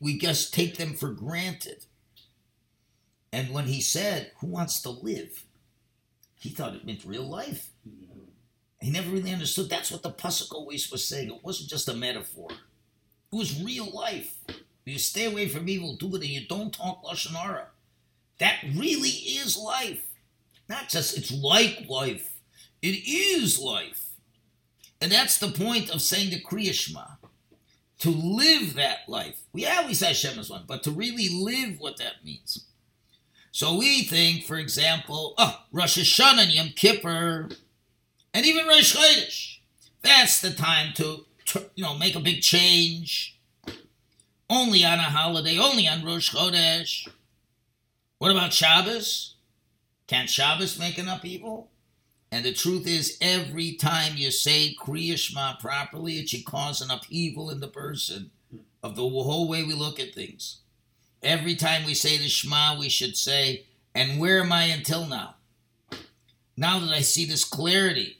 we 0.00 0.18
just 0.18 0.54
take 0.54 0.76
them 0.76 0.94
for 0.94 1.10
granted. 1.10 1.84
And 3.32 3.50
when 3.50 3.66
he 3.66 3.80
said, 3.80 4.32
Who 4.40 4.48
wants 4.48 4.80
to 4.82 4.90
live? 4.90 5.44
He 6.38 6.50
thought 6.50 6.74
it 6.74 6.84
meant 6.84 7.04
real 7.04 7.28
life. 7.28 7.70
He 8.80 8.90
never 8.90 9.10
really 9.10 9.32
understood 9.32 9.70
that's 9.70 9.92
what 9.92 10.02
the 10.02 10.10
Pusuk 10.10 10.52
always 10.52 10.90
was 10.90 11.06
saying. 11.06 11.28
It 11.28 11.44
wasn't 11.44 11.70
just 11.70 11.88
a 11.88 11.94
metaphor, 11.94 12.48
it 12.50 13.36
was 13.36 13.62
real 13.62 13.90
life. 13.90 14.34
You 14.84 14.98
stay 14.98 15.26
away 15.26 15.48
from 15.48 15.68
evil, 15.68 15.96
do 15.96 16.08
it, 16.08 16.22
and 16.22 16.24
you 16.24 16.46
don't 16.46 16.74
talk 16.74 17.04
Lashon 17.04 17.34
Hara. 17.34 17.66
That 18.38 18.62
really 18.74 19.10
is 19.10 19.56
life. 19.56 20.04
Not 20.68 20.88
just 20.88 21.16
it's 21.16 21.32
like 21.32 21.86
life, 21.88 22.40
it 22.80 23.06
is 23.06 23.58
life. 23.58 24.10
And 25.00 25.12
that's 25.12 25.38
the 25.38 25.48
point 25.48 25.90
of 25.90 26.00
saying 26.02 26.30
the 26.30 26.40
Kriya 26.40 26.72
Shema. 26.72 27.06
To 28.00 28.10
live 28.10 28.74
that 28.74 29.08
life. 29.08 29.42
We 29.52 29.64
always 29.64 30.00
say 30.00 30.08
Hashem 30.08 30.38
is 30.38 30.50
one, 30.50 30.64
but 30.66 30.82
to 30.82 30.90
really 30.90 31.28
live 31.28 31.78
what 31.78 31.98
that 31.98 32.24
means. 32.24 32.64
So 33.52 33.76
we 33.76 34.02
think, 34.02 34.44
for 34.44 34.56
example, 34.56 35.34
oh, 35.38 35.60
Rosh 35.70 35.98
Hashanah 35.98 36.44
and 36.44 36.52
Yom 36.52 36.68
Kippur, 36.74 37.50
and 38.34 38.46
even 38.46 38.66
Rosh 38.66 38.96
Chodesh. 38.96 39.58
That's 40.02 40.40
the 40.40 40.50
time 40.50 40.94
to, 40.94 41.26
you 41.76 41.84
know, 41.84 41.96
make 41.96 42.16
a 42.16 42.20
big 42.20 42.40
change. 42.40 43.38
Only 44.54 44.84
on 44.84 44.98
a 44.98 45.04
holiday, 45.04 45.56
only 45.56 45.88
on 45.88 46.04
Rosh 46.04 46.34
Chodesh. 46.34 47.08
What 48.18 48.30
about 48.30 48.52
Shabbos? 48.52 49.36
Can't 50.06 50.28
Shabbos 50.28 50.78
make 50.78 50.98
enough 50.98 51.24
evil? 51.24 51.70
And 52.30 52.44
the 52.44 52.52
truth 52.52 52.86
is, 52.86 53.16
every 53.22 53.72
time 53.76 54.12
you 54.16 54.30
say 54.30 54.76
Kriya 54.78 55.16
Shema 55.16 55.56
properly, 55.56 56.18
it 56.18 56.28
should 56.28 56.44
cause 56.44 56.82
an 56.82 56.90
upheaval 56.90 57.48
in 57.48 57.60
the 57.60 57.66
person 57.66 58.30
of 58.82 58.94
the 58.94 59.00
whole 59.00 59.48
way 59.48 59.62
we 59.62 59.72
look 59.72 59.98
at 59.98 60.14
things. 60.14 60.58
Every 61.22 61.54
time 61.54 61.86
we 61.86 61.94
say 61.94 62.18
the 62.18 62.28
Shema, 62.28 62.78
we 62.78 62.90
should 62.90 63.16
say, 63.16 63.64
and 63.94 64.20
where 64.20 64.42
am 64.42 64.52
I 64.52 64.64
until 64.64 65.06
now? 65.06 65.36
Now 66.58 66.78
that 66.78 66.90
I 66.90 67.00
see 67.00 67.24
this 67.24 67.44
clarity, 67.44 68.18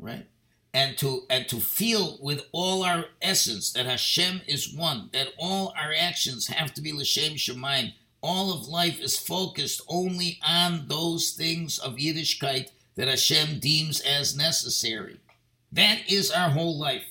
right? 0.00 0.26
And 0.74 0.98
to 0.98 1.22
and 1.30 1.48
to 1.48 1.60
feel 1.60 2.18
with 2.20 2.46
all 2.52 2.84
our 2.84 3.06
essence 3.22 3.72
that 3.72 3.86
Hashem 3.86 4.42
is 4.46 4.72
one, 4.72 5.08
that 5.12 5.28
all 5.38 5.72
our 5.80 5.94
actions 5.98 6.48
have 6.48 6.74
to 6.74 6.82
be 6.82 6.92
L'Shem 6.92 7.34
Shemaim. 7.34 7.94
All 8.20 8.52
of 8.52 8.68
life 8.68 9.00
is 9.00 9.16
focused 9.16 9.80
only 9.88 10.38
on 10.46 10.86
those 10.88 11.30
things 11.30 11.78
of 11.78 11.96
Yiddishkeit 11.96 12.68
that 12.96 13.08
Hashem 13.08 13.60
deems 13.60 14.00
as 14.00 14.36
necessary. 14.36 15.18
That 15.72 16.00
is 16.10 16.30
our 16.30 16.50
whole 16.50 16.78
life. 16.78 17.04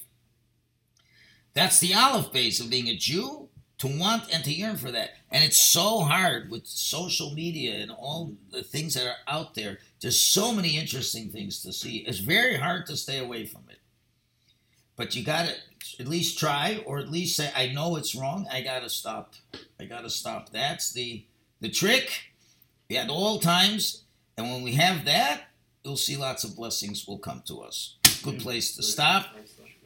That's 1.54 1.80
the 1.80 1.96
olive 1.96 2.32
base 2.32 2.60
of 2.60 2.70
being 2.70 2.88
a 2.88 2.96
Jew 2.96 3.50
to 3.80 3.88
want 3.88 4.32
and 4.32 4.44
to 4.44 4.54
yearn 4.54 4.78
for 4.78 4.92
that. 4.92 5.17
And 5.32 5.44
it's 5.44 5.60
so 5.60 6.00
hard 6.00 6.50
with 6.50 6.66
social 6.66 7.34
media 7.34 7.76
and 7.76 7.92
all 7.92 8.34
the 8.52 8.64
things 8.64 8.94
that 8.94 9.06
are 9.06 9.18
out 9.28 9.56
there. 9.56 9.80
There's 10.00 10.20
so 10.20 10.54
many 10.54 10.78
interesting 10.78 11.30
things 11.30 11.62
to 11.64 11.74
see. 11.74 11.98
It's 11.98 12.20
very 12.20 12.56
hard 12.58 12.86
to 12.86 12.96
stay 12.96 13.20
away 13.20 13.46
from 13.46 13.64
it. 13.70 13.80
But 14.96 15.16
you 15.16 15.24
got 15.24 15.48
to 15.48 15.56
at 16.00 16.08
least 16.08 16.40
try, 16.40 16.82
or 16.86 16.98
at 16.98 17.12
least 17.12 17.36
say, 17.36 17.52
"I 17.56 17.68
know 17.68 17.98
it's 17.98 18.16
wrong. 18.16 18.48
I 18.52 18.62
got 18.62 18.82
to 18.82 18.90
stop. 18.90 19.36
I 19.80 19.86
got 19.86 20.02
to 20.02 20.10
stop." 20.10 20.52
That's 20.52 20.92
the 20.92 21.24
the 21.60 21.70
trick. 21.70 22.32
At 22.90 23.10
all 23.10 23.40
times, 23.40 24.04
and 24.38 24.50
when 24.50 24.64
we 24.64 24.74
have 24.74 25.04
that, 25.06 25.50
you'll 25.84 25.98
see 25.98 26.16
lots 26.16 26.46
of 26.46 26.56
blessings 26.56 27.06
will 27.06 27.18
come 27.18 27.44
to 27.48 27.60
us. 27.60 27.96
Good 28.24 28.40
place 28.40 28.76
to 28.78 28.84
stop. 28.84 29.36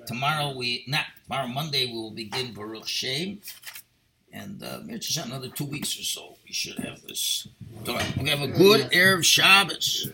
Tomorrow 0.05 0.55
we 0.55 0.85
not 0.87 1.05
tomorrow 1.23 1.47
Monday 1.47 1.87
we 1.87 1.93
will 1.93 2.11
begin 2.11 2.53
Baruch 2.53 2.87
Shem, 2.87 3.41
and 4.33 4.63
uh, 4.63 4.79
just 4.97 5.25
another 5.25 5.49
two 5.49 5.65
weeks 5.65 5.99
or 5.99 6.03
so 6.03 6.35
we 6.45 6.53
should 6.53 6.79
have 6.79 7.01
this. 7.03 7.47
We 8.19 8.29
have 8.29 8.41
a 8.41 8.47
good 8.47 8.91
erev 8.91 9.23
Shabbos. 9.23 10.09